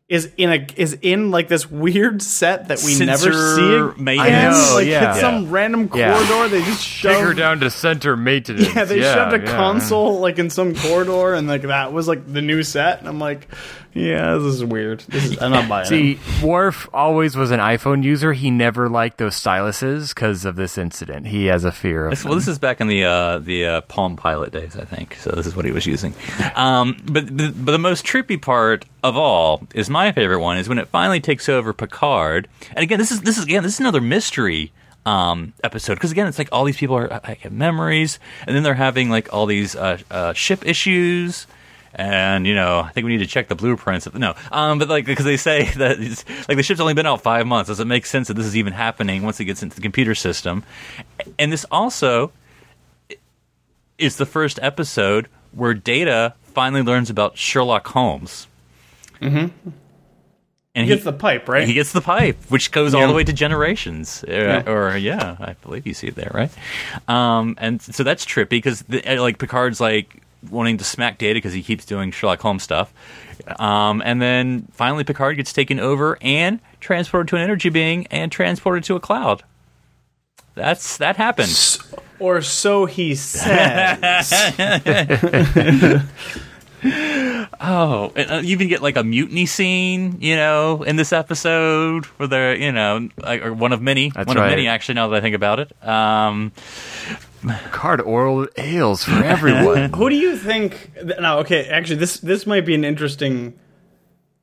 [0.09, 3.31] is in a is in like this weird set that we never
[3.95, 4.47] see made- again.
[4.47, 5.11] I know, like yeah.
[5.11, 6.15] it's some random Yeah.
[6.15, 6.49] corridor.
[6.49, 8.75] They just Take her down to center maintenance.
[8.75, 9.57] Yeah, they shoved a yeah.
[9.57, 13.01] console like in some corridor, and like that was like the new set.
[13.01, 13.49] And I'm like,
[13.99, 15.01] yeah, this is weird.
[15.09, 15.89] This is I'm not buying it.
[15.89, 18.33] See, Worf always was an iPhone user.
[18.33, 21.27] He never liked those styluses because of this incident.
[21.27, 22.11] He has a fear of.
[22.11, 25.17] This- well, this is back in the uh, the uh, Palm Pilot days, I think.
[25.17, 26.15] So this is what he was using.
[26.55, 30.69] Um, but the, but the most trippy part of all is my favorite one is
[30.69, 32.49] when it finally takes over Picard.
[32.71, 34.73] And again, this is this is again this is another mystery
[35.07, 38.63] um, episode because again, it's like all these people are like have memories, and then
[38.63, 41.47] they're having like all these uh, uh, ship issues.
[41.99, 44.07] And you know, I think we need to check the blueprints.
[44.07, 47.07] Of, no, um, but like because they say that it's, like the ship's only been
[47.07, 47.69] out five months.
[47.69, 50.15] Does it make sense that this is even happening once it gets into the computer
[50.15, 50.63] system?
[51.39, 52.31] And this also
[53.99, 58.47] is the first episode where Data finally learns about Sherlock Holmes.
[59.21, 59.71] Mm-hmm.
[60.75, 61.67] And he gets the pipe, right?
[61.67, 65.55] he gets the pipe, which goes all the way to generations, uh, or yeah, I
[65.55, 66.51] believe you see it there, right?
[67.09, 71.63] Um, and so that's trippy because like Picard's like wanting to smack Data because he
[71.63, 72.93] keeps doing Sherlock Holmes stuff,
[73.59, 78.31] um, and then finally Picard gets taken over and transported to an energy being and
[78.31, 79.43] transported to a cloud.
[80.55, 81.57] That's that happened.
[82.19, 84.25] or so he said.
[87.61, 92.05] Oh, and, uh, you even get like a mutiny scene, you know, in this episode
[92.05, 94.95] where they're, you know, like, or one of many, That's one of many actually.
[94.95, 96.53] Now that I think about it, um,
[97.71, 99.93] Card oral ales for everyone.
[99.97, 100.91] Who do you think?
[101.21, 101.69] No, okay.
[101.69, 103.59] Actually, this this might be an interesting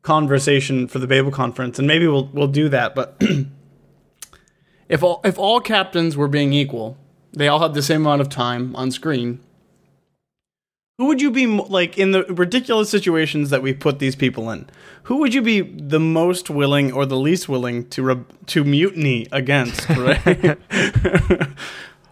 [0.02, 2.96] conversation for the Babel conference, and maybe we'll we'll do that.
[2.96, 3.22] But
[4.90, 6.98] if all if all captains were being equal,
[7.34, 9.40] they all had the same amount of time on screen.
[10.98, 14.70] Who would you be like in the ridiculous situations that we put these people in?
[15.04, 19.28] Who would you be the most willing or the least willing to re- to mutiny
[19.34, 19.90] against?
[19.90, 20.58] Right.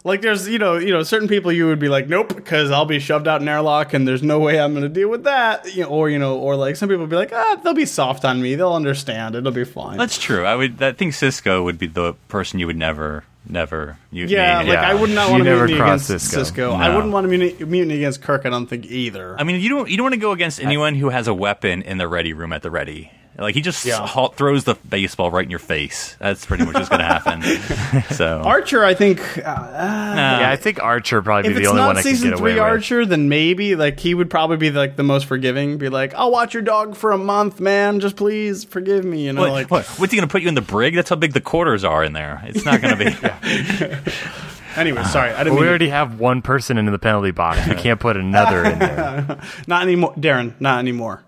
[0.04, 2.86] like there's you know you know certain people you would be like nope because I'll
[2.86, 5.74] be shoved out in airlock and there's no way I'm gonna deal with that.
[5.76, 7.86] You know, or you know or like some people would be like ah they'll be
[7.86, 9.97] soft on me they'll understand it'll be fine.
[9.97, 10.43] That's true.
[10.45, 10.82] I would.
[10.82, 13.97] I think Sisko would be the person you would never, never.
[14.12, 14.89] You, yeah, like Yeah.
[14.89, 16.41] I would not want to mutiny against Sisko.
[16.41, 16.76] Sisko.
[16.76, 18.45] I wouldn't want to mutiny, mutiny against Kirk.
[18.45, 19.36] I don't think either.
[19.39, 19.89] I mean, you don't.
[19.89, 22.51] You don't want to go against anyone who has a weapon in the ready room
[22.54, 23.12] at the ready.
[23.36, 24.06] Like he just Yeah.
[24.06, 26.16] ha- throws the baseball right in your face.
[26.20, 28.04] That's pretty much what's going to happen.
[28.16, 30.40] so Archer, I think uh, nah.
[30.40, 32.10] yeah, I think Archer would probably if be the it's only one not I could
[32.12, 32.70] season get away three with.
[32.70, 35.80] Archer, then maybe like he would probably be like the most forgiving.
[35.80, 38.00] Be like, I'll watch your dog for a month, man.
[38.00, 39.26] Just please forgive me.
[39.26, 39.86] You know, What, like what?
[39.98, 40.94] What's he going to put you in the brig?
[40.94, 42.40] That's how big the quarters are in there.
[42.46, 44.12] It's not going to be.
[44.76, 45.04] anyway.
[45.06, 47.68] Sorry, I didn't Well, we mean already have one person in the penalty box.
[47.68, 49.40] We can't put another in there.
[49.68, 50.54] not anymore, Darren.
[50.60, 51.24] Not anymore.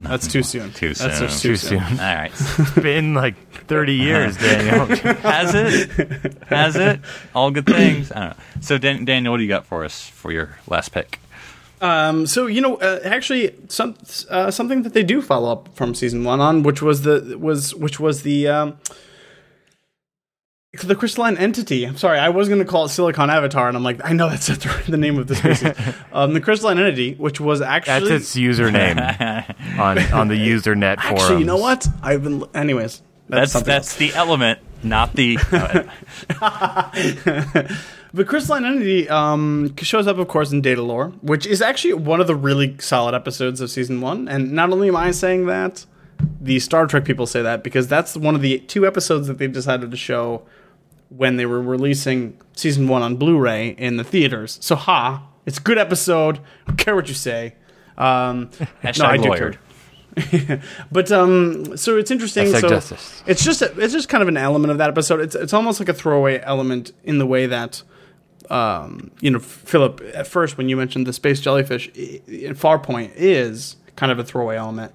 [0.00, 0.72] That's too soon.
[0.72, 1.28] Too That's soon.
[1.28, 1.82] just Too soon.
[1.82, 2.32] All right.
[2.32, 3.36] It's been like
[3.66, 4.86] 30 years, Daniel.
[5.16, 6.34] Has it?
[6.44, 7.00] Has it?
[7.34, 8.10] All good things.
[8.10, 8.36] I don't know.
[8.62, 11.18] So, Dan- Daniel, what do you got for us for your last pick?
[11.82, 13.94] Um, so you know, uh, actually, some
[14.28, 17.74] uh, something that they do follow up from season one on, which was the was
[17.74, 18.76] which was the um,
[20.72, 21.84] the crystalline entity.
[21.84, 24.28] I'm sorry, I was going to call it Silicon Avatar, and I'm like, I know
[24.28, 25.72] that's not the, the name of the species.
[26.12, 28.98] um, the crystalline entity, which was actually That's its username
[29.78, 31.22] on, on the Usenet forums.
[31.22, 31.86] actually, you know what?
[32.02, 33.02] I've been, anyways.
[33.28, 35.36] That's something that's the element, not the.
[38.12, 42.26] The crystalline entity um, shows up, of course, in Datalore, which is actually one of
[42.26, 44.26] the really solid episodes of season one.
[44.26, 45.86] And not only am I saying that,
[46.40, 49.46] the Star Trek people say that because that's one of the two episodes that they
[49.46, 50.42] decided to show
[51.08, 54.58] when they were releasing season one on Blu-ray in the theaters.
[54.60, 56.38] So, ha, it's a good episode.
[56.38, 57.54] I don't care what you say.
[57.98, 58.50] Um,
[58.98, 59.54] no, I do care.
[60.92, 62.46] but um, so it's interesting.
[62.46, 63.22] Hashtag so justice.
[63.26, 65.20] it's just a, it's just kind of an element of that episode.
[65.20, 67.82] It's it's almost like a throwaway element in the way that
[68.50, 74.10] um, you know Phillip at first when you mentioned the space jellyfish Farpoint is kind
[74.10, 74.92] of a throwaway element.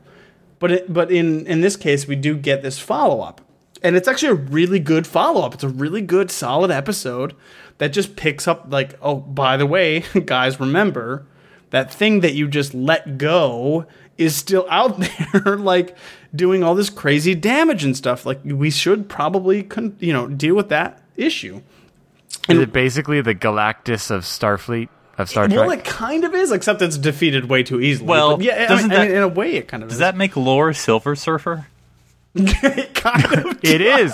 [0.66, 3.40] But it, but in in this case we do get this follow up.
[3.84, 5.54] And it's actually a really good follow up.
[5.54, 7.36] It's a really good solid episode
[7.78, 11.28] that just picks up like oh by the way guys remember
[11.70, 13.86] that thing that you just let go
[14.18, 15.96] is still out there like
[16.36, 20.56] doing all this crazy damage and stuff like we should probably con- you know deal
[20.56, 21.62] with that issue
[22.50, 26.82] Is it basically the Galactus of Starfleet, of Star well it kind of is except
[26.82, 29.28] it's defeated way too easily Well, But yeah I doesn't I mean, that- in a
[29.28, 31.68] way it kind of Does is that make Lore Silver Surfer?
[32.36, 34.14] it kind of It is.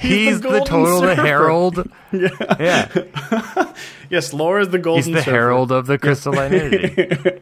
[0.00, 1.22] He's, the the, total surfer.
[1.22, 1.90] herald.
[2.12, 2.88] Yeah.
[4.08, 5.30] yes Lore is the golden He's the surfer.
[5.30, 7.40] herald of the crystalline entity.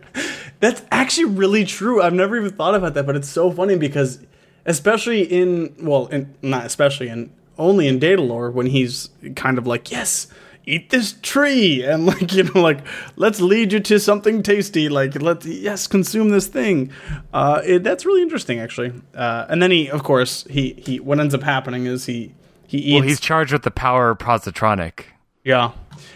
[0.61, 2.03] That's actually really true.
[2.03, 4.19] I've never even thought about that, but it's so funny because,
[4.67, 9.91] especially in well, in, not especially in only in Datalore when he's kind of like,
[9.93, 10.27] yes,
[10.69, 12.81] eat this tree, and like you know, like
[13.17, 14.89] let's lead you to something tasty.
[14.89, 16.93] Like let's yes, consume this thing.
[17.33, 18.93] Uh, it, that's really interesting, actually.
[19.15, 22.35] Uh, and then he, of course, he he what ends up happening is he
[22.67, 22.95] he eats.
[22.95, 25.05] well, he's charged with the power of positronic.
[25.45, 25.73] Yeah.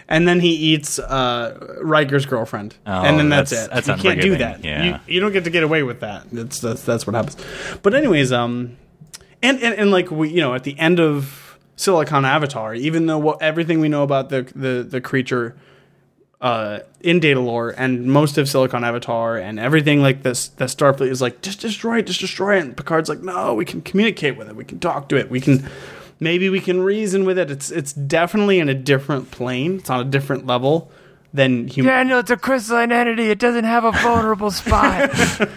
[0.09, 3.87] And then he eats uh, Riker's girlfriend, and then that's, that's- it.
[3.87, 4.63] that's you can't do that.
[4.63, 4.85] yeah.
[5.07, 6.31] You, you don't get to get away with that.
[6.31, 7.37] That's that's, that's what happens.
[7.83, 8.77] But anyways, um,
[9.43, 11.42] and, and and like we, you know, at the end of
[11.77, 15.57] Silicon Avatar, even though what everything we know about the the the creature
[16.43, 21.23] uh, in Datalore and most of Silicon Avatar and everything like this, that Starfleet is
[21.23, 22.63] like, just destroy it, just destroy it.
[22.63, 25.41] And Picard's like, no, we can communicate with it, we can talk to it, we
[25.41, 25.69] can
[26.19, 27.51] maybe we can reason with it.
[27.51, 29.77] It's it's definitely in a different plane.
[29.77, 30.91] It's on a different level
[31.33, 31.93] than human.
[31.93, 33.31] Daniel, it's a crystalline entity.
[33.31, 35.11] It doesn't have a vulnerable spot.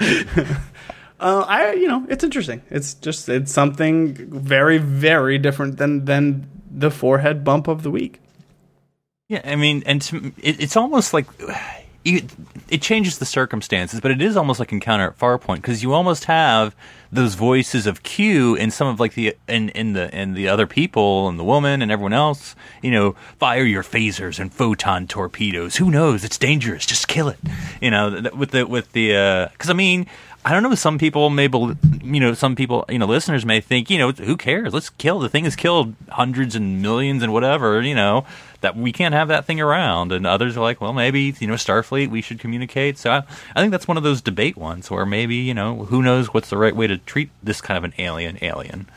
[1.22, 2.62] Uh, I you know it's interesting.
[2.68, 8.20] It's just it's something very very different than than the forehead bump of the week.
[9.28, 11.26] Yeah, I mean, and to, it, it's almost like
[12.04, 12.22] you,
[12.68, 16.24] it changes the circumstances, but it is almost like Encounter at Farpoint because you almost
[16.24, 16.74] have
[17.12, 20.66] those voices of Q and some of like the in in the and the other
[20.66, 22.56] people and the woman and everyone else.
[22.82, 25.76] You know, fire your phasers and photon torpedoes.
[25.76, 26.24] Who knows?
[26.24, 26.84] It's dangerous.
[26.84, 27.38] Just kill it.
[27.80, 30.06] You know, with the with the because I mean.
[30.44, 30.74] I don't know.
[30.74, 34.10] Some people may, bel you know, some people, you know, listeners may think, you know,
[34.10, 34.74] who cares?
[34.74, 38.26] Let's kill the thing has killed hundreds and millions and whatever, you know,
[38.60, 40.10] that we can't have that thing around.
[40.10, 42.98] And others are like, well, maybe you know, Starfleet, we should communicate.
[42.98, 43.22] So I,
[43.54, 46.50] I think that's one of those debate ones where maybe you know, who knows what's
[46.50, 48.88] the right way to treat this kind of an alien alien.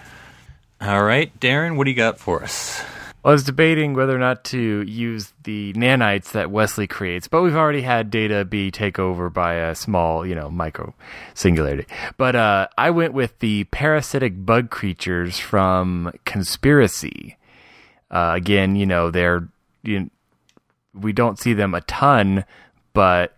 [0.81, 2.83] All right, Darren, what do you got for us?
[3.25, 7.55] I was debating whether or not to use the nanites that Wesley creates, but we've
[7.55, 10.93] already had Data be taken over by a small, you know, micro
[11.33, 11.87] singularity.
[12.17, 17.37] But uh, I went with the parasitic bug creatures from Conspiracy.
[18.11, 19.49] Uh, again, you know, they're
[19.81, 20.09] you, know,
[20.93, 22.45] we don't see them a ton,
[22.93, 23.35] but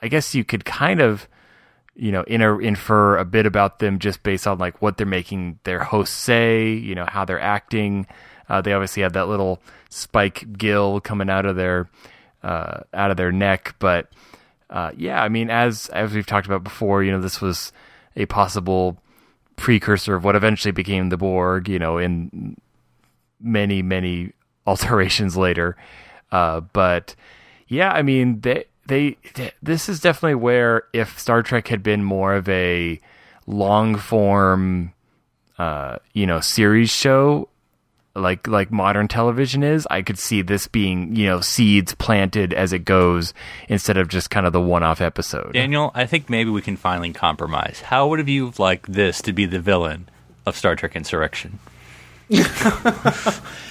[0.00, 1.26] I guess you could kind of
[1.96, 5.58] you know inter- infer a bit about them just based on like what they're making
[5.64, 8.06] their hosts say, you know, how they're acting.
[8.50, 11.88] Uh, they obviously have that little spike gill coming out of their
[12.42, 14.10] uh, out of their neck, but
[14.68, 17.72] uh, yeah, I mean, as as we've talked about before, you know, this was
[18.16, 18.98] a possible
[19.54, 21.68] precursor of what eventually became the Borg.
[21.68, 22.56] You know, in
[23.40, 24.32] many many
[24.66, 25.76] alterations later,
[26.32, 27.14] uh, but
[27.68, 32.02] yeah, I mean, they, they they this is definitely where if Star Trek had been
[32.02, 32.98] more of a
[33.46, 34.92] long form,
[35.56, 37.48] uh, you know, series show
[38.20, 42.72] like like modern television is, I could see this being you know seeds planted as
[42.72, 43.34] it goes
[43.68, 45.52] instead of just kind of the one off episode.
[45.52, 47.80] Daniel, I think maybe we can finally compromise.
[47.80, 50.08] How would have you liked this to be the villain
[50.46, 51.58] of Star Trek Insurrection?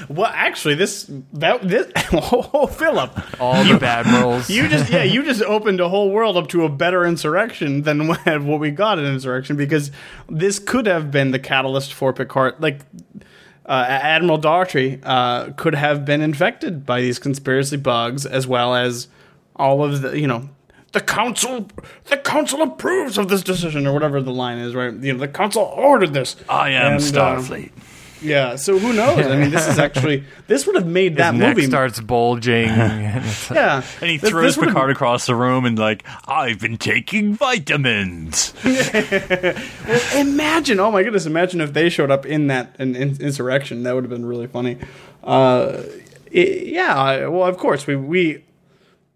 [0.10, 4.50] Well, actually, this that this oh, Phillip, All the bad rolls.
[4.50, 8.08] you just yeah, you just opened a whole world up to a better insurrection than
[8.08, 9.92] what what we got in insurrection because
[10.28, 12.56] this could have been the catalyst for Picard.
[12.60, 12.80] Like
[13.70, 19.08] uh, Admiral Dougherty uh, could have been infected by these conspiracy bugs, as well as
[19.56, 20.50] all of the you know.
[20.92, 21.68] The council,
[22.06, 24.92] the council approves of this decision, or whatever the line is, right?
[24.92, 26.36] You know, the council ordered this.
[26.50, 27.72] I am And, uh, Starfleet.
[28.22, 29.26] Yeah, so who knows?
[29.26, 31.68] I mean, this is actually this would have made that His neck movie.
[31.68, 32.66] starts bulging.
[32.68, 36.78] yeah, and he This- throws this would've- Picard across the room and like, I've been
[36.78, 38.54] taking vitamins.
[40.16, 43.84] Imagine, oh my goodness, imagine if they showed up in that in, in, insurrection.
[43.84, 44.78] That would have been really funny.
[45.24, 45.84] Uh,
[46.32, 48.44] it- yeah, well, of course we we,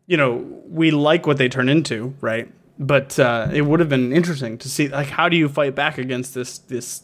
[0.07, 0.35] you know,
[0.67, 2.49] we like what they turn into, right?
[2.79, 5.97] But uh, it would have been interesting to see, like, how do you fight back
[5.97, 7.03] against this this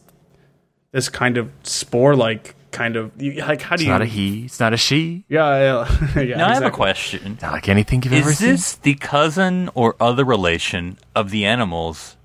[0.92, 3.90] this kind of spore like kind of like how do you It's you?
[3.90, 4.46] not a he.
[4.46, 5.24] It's not a she.
[5.28, 5.86] yeah,
[6.16, 6.38] yeah, yeah.
[6.38, 7.38] Now I have a question.
[7.42, 8.50] Not like anything you've ever Is seen.
[8.50, 12.16] this the cousin or other relation of the animals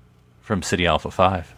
[0.41, 1.55] from Ceti Alpha 5?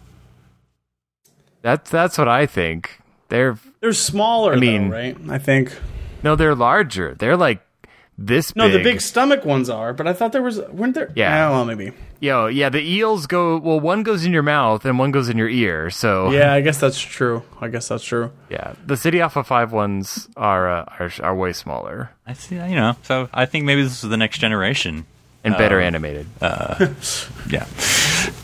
[1.62, 3.02] That's that's what I think.
[3.30, 5.18] They're They're smaller, I mean- though, right?
[5.30, 5.76] I think.
[6.24, 7.14] no, they're larger.
[7.14, 7.62] They're like
[8.18, 8.74] this No, big.
[8.74, 11.12] the big stomach ones are, but I thought there was weren't there?
[11.16, 11.50] Yeah.
[11.52, 11.92] well, maybe.
[12.20, 13.58] Yo, yeah, the eels go.
[13.58, 15.92] Well, one goes in your mouth and one goes in your ear.
[15.92, 17.44] So Yeah, I guess that's true.
[17.62, 18.32] I guess that's true.
[18.50, 22.76] yeah, the Ceti Alpha Five ones are uh, are are way smaller I see, you
[22.76, 25.06] know, so I think maybe this is the next generation.
[25.44, 26.26] and better animated.
[26.42, 27.66] Yeah,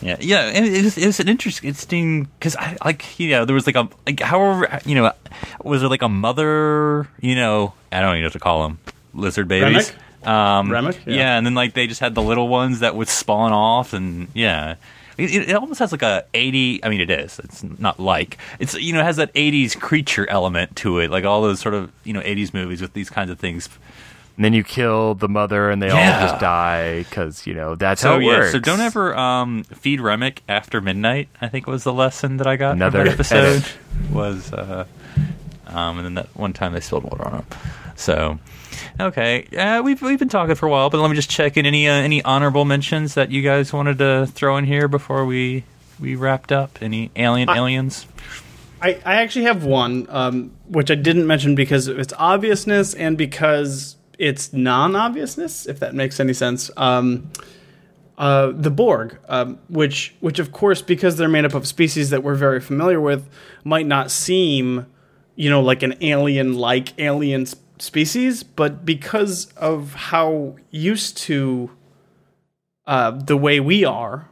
[0.00, 0.46] yeah, yeah.
[0.54, 3.66] And it was, it was an interesting, interesting because I like you know there was
[3.66, 5.12] like a like however you know
[5.62, 8.78] was there like a mother you know I don't even know what to call them
[9.14, 9.92] lizard babies.
[10.22, 10.98] Um, Remmick?
[11.06, 11.14] yeah.
[11.16, 11.36] Yeah.
[11.38, 14.76] and then like they just had the little ones that would spawn off, and yeah,
[15.18, 16.82] it, it almost has like a eighty.
[16.82, 17.38] I mean, it is.
[17.40, 21.24] It's not like it's you know it has that eighties creature element to it, like
[21.24, 23.68] all those sort of you know eighties movies with these kinds of things.
[24.36, 25.96] And then you kill the mother and they all
[26.26, 28.50] just die because you know that's So how it yeah, works.
[28.52, 31.28] so don't ever um, feed Remmick after midnight.
[31.40, 33.72] I think was the lesson that I got Another from that episode edit.
[34.10, 34.86] was, uh,
[35.68, 37.46] um, and then that one time they spilled water on him.
[37.94, 38.40] So
[39.00, 41.66] okay, uh, we've we've been talking for a while, but let me just check in
[41.66, 45.64] any uh, any honorable mentions that you guys wanted to throw in here before we
[46.00, 46.78] we wrapped up.
[46.80, 48.06] Any alien aliens?
[48.84, 53.16] I, I actually have one, um, which I didn't mention because of its obviousness and
[53.16, 56.70] because it's non-obviousness, if that makes any sense.
[56.76, 57.30] Um,
[58.18, 62.22] uh, the Borg, um, which, which of course, because they're made up of species that
[62.22, 63.26] we're very familiar with,
[63.64, 64.84] might not seem,
[65.34, 67.46] you know, like an alien-like alien
[67.78, 71.70] species, but because of how used to
[72.86, 74.28] uh, the way we are,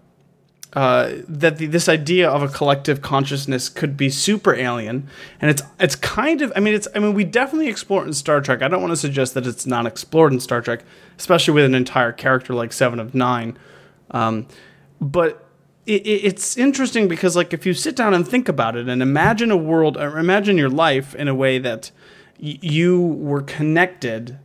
[0.74, 5.07] uh, that the, this idea of a collective consciousness could be super alien,
[5.40, 8.14] and it's it's kind of I mean it's I mean we definitely explore it in
[8.14, 8.62] Star Trek.
[8.62, 10.82] I don't want to suggest that it's not explored in Star Trek,
[11.18, 13.59] especially with an entire character like Seven of Nine.
[14.12, 14.47] Um,
[14.99, 15.47] but
[15.84, 19.03] it, it, it's interesting because like if you sit down and think about it and
[19.03, 21.90] imagine a world, or imagine your life in a way that
[22.43, 24.36] you were connected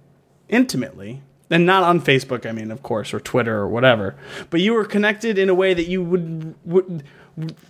[0.50, 4.16] intimately and not on Facebook, I mean, of course, or Twitter or whatever.
[4.50, 7.04] But you were connected in a way that you would would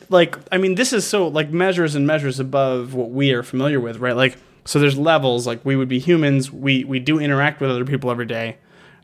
[0.10, 0.38] like.
[0.52, 4.00] I mean, this is so like measures and measures above what we are familiar with,
[4.00, 4.16] right?
[4.16, 5.48] Like, so there's levels.
[5.48, 6.52] Like we would be humans.
[6.52, 8.58] We we do interact with other people every day.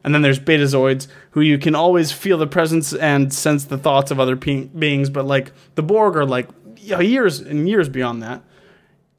[0.04, 4.12] And then there's betazoids, who you can always feel the presence and sense the thoughts
[4.12, 5.10] of other pe- beings.
[5.10, 8.44] But like the Borg are like years and years beyond that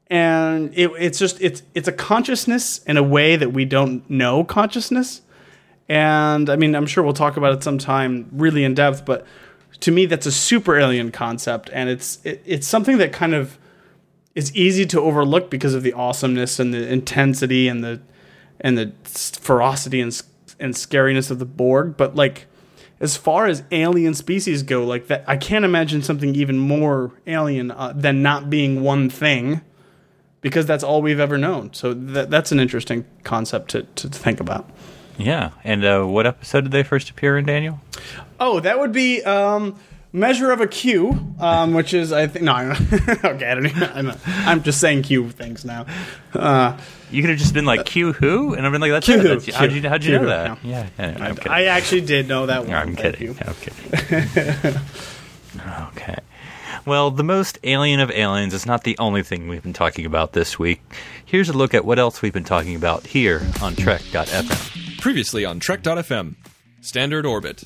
[0.07, 4.43] and it, it's just it's it's a consciousness in a way that we don't know
[4.43, 5.21] consciousness.
[5.87, 9.23] And i mean i'm sure we'll talk about it sometime really in depth but
[9.81, 11.69] to me that's a super alien concept.
[11.73, 13.57] And it's it, it's something that kind of
[14.33, 18.01] is easy to overlook because of the awesomeness and the intensity and the
[18.59, 20.21] and the ferocity and
[20.59, 21.97] and scariness of the borg.
[21.97, 22.47] But like
[22.99, 27.69] as far as alien species go like that i can't imagine something even more alien
[27.69, 29.59] uh, than not being one thing
[30.45, 31.73] because that's all we've ever known.
[31.73, 34.69] So that, that's an interesting concept to, to think about.
[35.17, 35.49] Yeah.
[35.63, 37.81] And uh, what episode did they first appear in, Daniel?
[38.39, 39.75] Oh, that would be um,
[40.13, 42.71] Measure of a Q, um, which is, I think, no, I'm,
[43.25, 45.87] okay, I don't even, I'm, I'm, just saying Q things now.
[46.31, 46.77] Uh,
[47.09, 49.21] you could have just been like Q who, and I've been like, that's Q it.
[49.21, 49.27] who.
[49.39, 50.63] That's, how'd you, how'd you know that?
[50.63, 50.69] no.
[50.69, 51.51] Yeah, yeah, I'm kidding.
[51.51, 52.69] I actually did know that one.
[52.69, 53.35] No, I'm kidding.
[53.41, 54.77] I'm kidding.
[55.87, 56.15] okay.
[56.85, 60.33] Well, the most alien of aliens is not the only thing we've been talking about
[60.33, 60.83] this week.
[61.25, 64.99] Here's a look at what else we've been talking about here on Trek.fm.
[65.01, 66.35] Previously on Trek.fm,
[66.81, 67.63] Standard Orbit.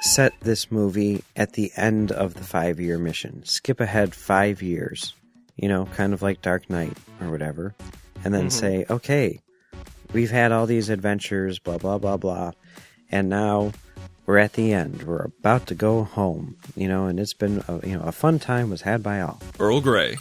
[0.00, 3.42] set this movie at the end of the five year mission.
[3.44, 5.12] Skip ahead five years,
[5.56, 7.74] you know, kind of like Dark Knight or whatever,
[8.24, 8.48] and then mm-hmm.
[8.48, 9.40] say, okay,
[10.14, 12.52] we've had all these adventures, blah, blah, blah, blah,
[13.10, 13.72] and now
[14.28, 15.04] we're at the end.
[15.04, 18.38] We're about to go home, you know, and it's been, a, you know, a fun
[18.38, 19.40] time was had by all.
[19.58, 20.18] Earl Grey.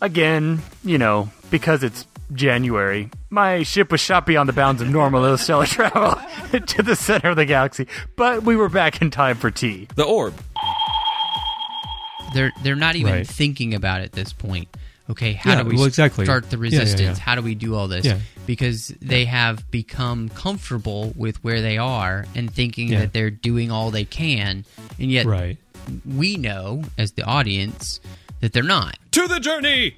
[0.00, 5.22] Again, you know, because it's January, my ship was shot beyond the bounds of normal
[5.26, 6.18] interstellar travel
[6.66, 7.86] to the center of the galaxy,
[8.16, 9.86] but we were back in time for tea.
[9.96, 10.32] The Orb.
[12.34, 13.26] They're they're not even Right.
[13.26, 14.74] thinking about it at this point.
[15.10, 16.24] Okay, how Yeah, do we well, exactly.
[16.24, 17.18] start the Yeah, yeah, resistance?
[17.18, 17.24] yeah.
[17.24, 18.04] How do we do all this?
[18.06, 18.18] Yeah.
[18.46, 23.00] Because they have become comfortable with where they are and thinking Yeah.
[23.00, 24.64] that they're doing all they can,
[24.98, 25.58] and yet Right.
[26.06, 28.00] we know as the audience
[28.40, 28.96] that they're not.
[29.12, 29.94] To the journey!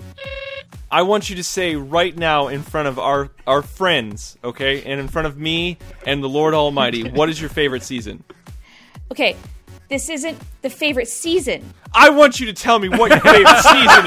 [0.91, 5.01] I want you to say right now in front of our our friends, okay, and
[5.01, 5.77] in front of me
[6.07, 8.23] and the Lord Almighty, what is your favorite season?
[9.11, 9.37] Okay,
[9.89, 11.73] this isn't the favorite season.
[11.93, 14.07] I want you to tell me what your favorite season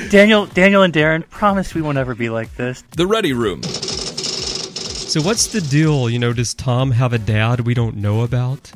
[0.00, 0.10] is.
[0.10, 2.82] Daniel, Daniel, and Darren promise we won't ever be like this.
[2.96, 3.62] The Ready Room.
[3.62, 6.08] So what's the deal?
[6.08, 8.70] You know, does Tom have a dad we don't know about?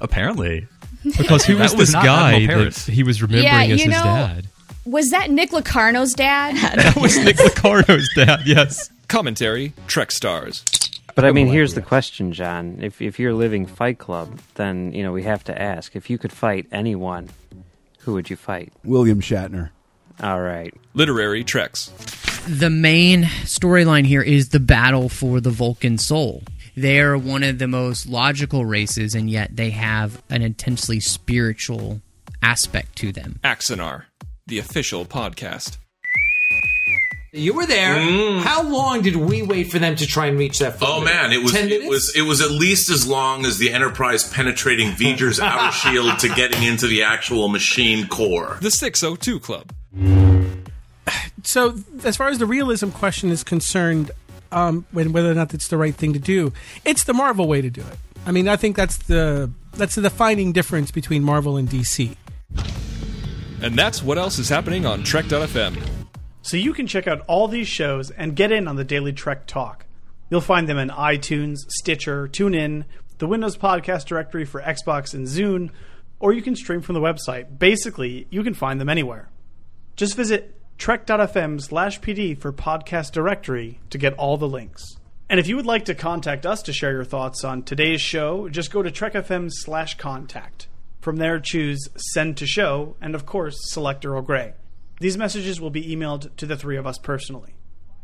[0.00, 0.66] Apparently,
[1.02, 3.86] Because who was was this not guy that he was remembering Yeah, as you his
[3.98, 4.46] know- dad?
[4.86, 6.54] Was that Nick Locarno's dad?
[6.76, 8.40] That was Nick Locarno's dad.
[8.44, 8.90] Yes.
[9.08, 10.62] Commentary Trek Stars.
[11.14, 12.78] But I mean, here's the question, John.
[12.82, 16.18] If if you're living Fight Club, then you know we have to ask: if you
[16.18, 17.30] could fight anyone,
[18.00, 18.72] who would you fight?
[18.82, 19.70] William Shatner.
[20.22, 20.74] All right.
[20.94, 21.90] Literary Treks.
[22.46, 26.42] The main storyline here is the battle for the Vulcan soul.
[26.76, 32.00] They are one of the most logical races, and yet they have an intensely spiritual
[32.42, 33.38] aspect to them.
[33.42, 34.04] Axanar.
[34.46, 35.78] The official podcast.
[37.36, 37.98] You were there.
[38.42, 40.76] How long did we wait for them to try and reach that?
[40.80, 41.88] Oh man, it was it minutes?
[41.88, 46.28] was it was at least as long as the Enterprise penetrating V'ger's outer shield to
[46.28, 48.58] getting into the actual machine core.
[48.60, 49.72] The 602 Club.
[51.42, 54.12] so as far as the realism question is concerned,
[54.52, 56.52] um, when whether or not it's the right thing to do,
[56.84, 57.98] it's the Marvel way to do it.
[58.26, 62.16] I mean, I think that's the that's the defining difference between Marvel and DC.
[63.60, 65.93] And that's what else is happening on Trek.fm.
[66.44, 69.46] So you can check out all these shows and get in on the Daily Trek
[69.46, 69.86] Talk.
[70.28, 72.84] You'll find them in iTunes, Stitcher, TuneIn,
[73.16, 75.70] the Windows Podcast Directory for Xbox and Zune,
[76.20, 77.58] or you can stream from the website.
[77.58, 79.30] Basically, you can find them anywhere.
[79.96, 84.98] Just visit trek.fm slash pd for podcast directory to get all the links.
[85.30, 88.50] And if you would like to contact us to share your thoughts on today's show,
[88.50, 90.68] just go to trekfm slash contact.
[91.00, 94.52] From there, choose send to show, and of course, select Earl Grey.
[95.00, 97.54] These messages will be emailed to the three of us personally.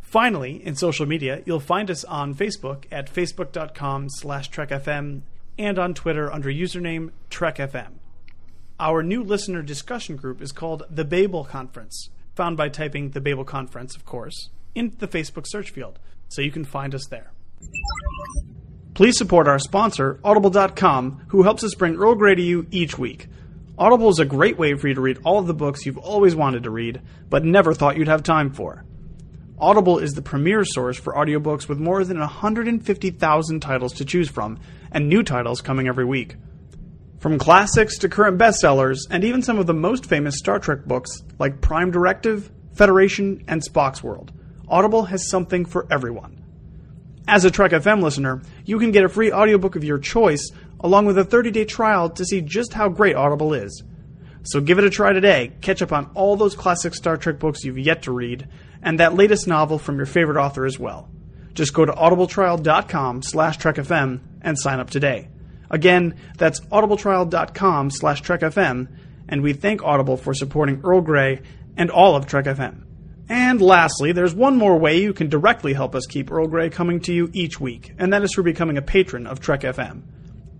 [0.00, 5.22] Finally, in social media, you'll find us on Facebook at facebook.com slash trekfm
[5.56, 7.92] and on Twitter under username trekfm.
[8.80, 13.44] Our new listener discussion group is called The Babel Conference, found by typing The Babel
[13.44, 17.30] Conference, of course, in the Facebook search field, so you can find us there.
[18.94, 23.28] Please support our sponsor, Audible.com, who helps us bring Earl Grey to you each week.
[23.80, 26.36] Audible is a great way for you to read all of the books you've always
[26.36, 27.00] wanted to read,
[27.30, 28.84] but never thought you'd have time for.
[29.58, 34.60] Audible is the premier source for audiobooks with more than 150,000 titles to choose from,
[34.92, 36.36] and new titles coming every week.
[37.20, 41.22] From classics to current bestsellers, and even some of the most famous Star Trek books
[41.38, 44.30] like Prime Directive, Federation, and Spock's World,
[44.68, 46.36] Audible has something for everyone.
[47.26, 50.50] As a Trek FM listener, you can get a free audiobook of your choice
[50.80, 53.82] along with a 30-day trial to see just how great Audible is.
[54.42, 55.52] So give it a try today.
[55.60, 58.48] Catch up on all those classic Star Trek books you've yet to read,
[58.82, 61.08] and that latest novel from your favorite author as well.
[61.52, 65.28] Just go to audibletrial.com slash trekfm and sign up today.
[65.70, 68.88] Again, that's audibletrial.com slash trekfm,
[69.28, 71.42] and we thank Audible for supporting Earl Grey
[71.76, 72.84] and all of Trek FM.
[73.28, 76.98] And lastly, there's one more way you can directly help us keep Earl Grey coming
[77.00, 80.02] to you each week, and that is through becoming a patron of Trek FM.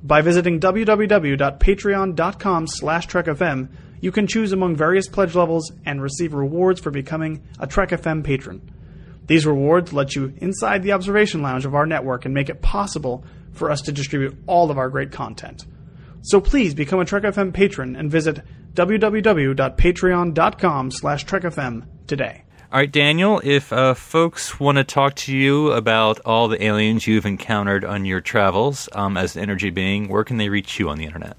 [0.02, 3.68] By visiting www.patreon.com slash trekfm,
[4.00, 8.24] you can choose among various pledge levels and receive rewards for becoming a Trek FM
[8.24, 8.62] patron.
[9.26, 13.22] These rewards let you inside the observation lounge of our network and make it possible
[13.52, 15.66] for us to distribute all of our great content.
[16.22, 18.40] So please become a Trek FM patron and visit
[18.74, 22.44] www.patreon.com slash trekfm today.
[22.72, 27.04] All right, Daniel, if uh, folks want to talk to you about all the aliens
[27.04, 30.88] you've encountered on your travels um, as an energy being, where can they reach you
[30.88, 31.36] on the internet?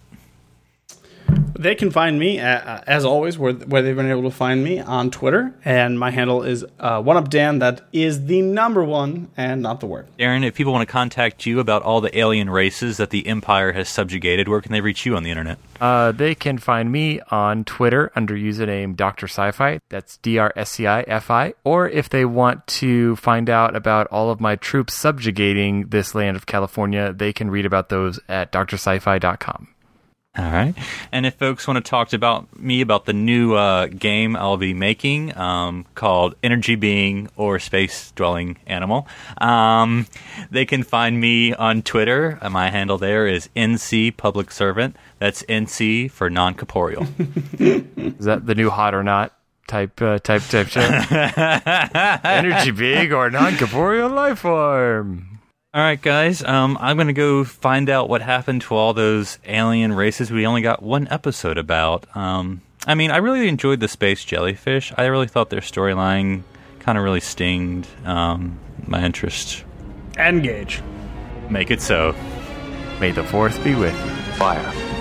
[1.61, 4.79] They can find me, uh, as always, where, where they've been able to find me
[4.79, 7.59] on Twitter, and my handle is uh, OneUpDan.
[7.59, 10.07] That is the number one and not the word.
[10.17, 13.73] Darren, if people want to contact you about all the alien races that the Empire
[13.73, 15.59] has subjugated, where can they reach you on the internet?
[15.79, 19.27] Uh, they can find me on Twitter under username Dr.
[19.27, 19.81] Sci-Fi.
[19.89, 21.53] That's D-R-S-C-I-F-I.
[21.63, 26.37] Or if they want to find out about all of my troops subjugating this land
[26.37, 29.67] of California, they can read about those at drsci-fi.com.
[30.37, 30.73] All right.
[31.11, 34.55] And if folks want to talk to about me about the new uh, game I'll
[34.55, 39.07] be making um, called Energy Being or Space Dwelling Animal,
[39.39, 40.07] um,
[40.49, 42.39] they can find me on Twitter.
[42.41, 44.95] Uh, my handle there is NC Public Servant.
[45.19, 47.03] That's NC for non corporeal.
[47.59, 50.79] Is that the new hot or not type uh, type type show?
[52.23, 55.30] Energy big or non corporeal life form?
[55.73, 56.43] All right, guys.
[56.43, 60.45] Um, I'm going to go find out what happened to all those alien races we
[60.45, 62.13] only got one episode about.
[62.13, 64.91] Um, I mean, I really enjoyed the space jellyfish.
[64.97, 66.43] I really thought their storyline
[66.79, 69.63] kind of really stinged um, my interest.
[70.17, 70.81] Engage.
[71.49, 72.15] Make it so.
[72.99, 74.11] May the fourth be with you.
[74.33, 75.00] Fire.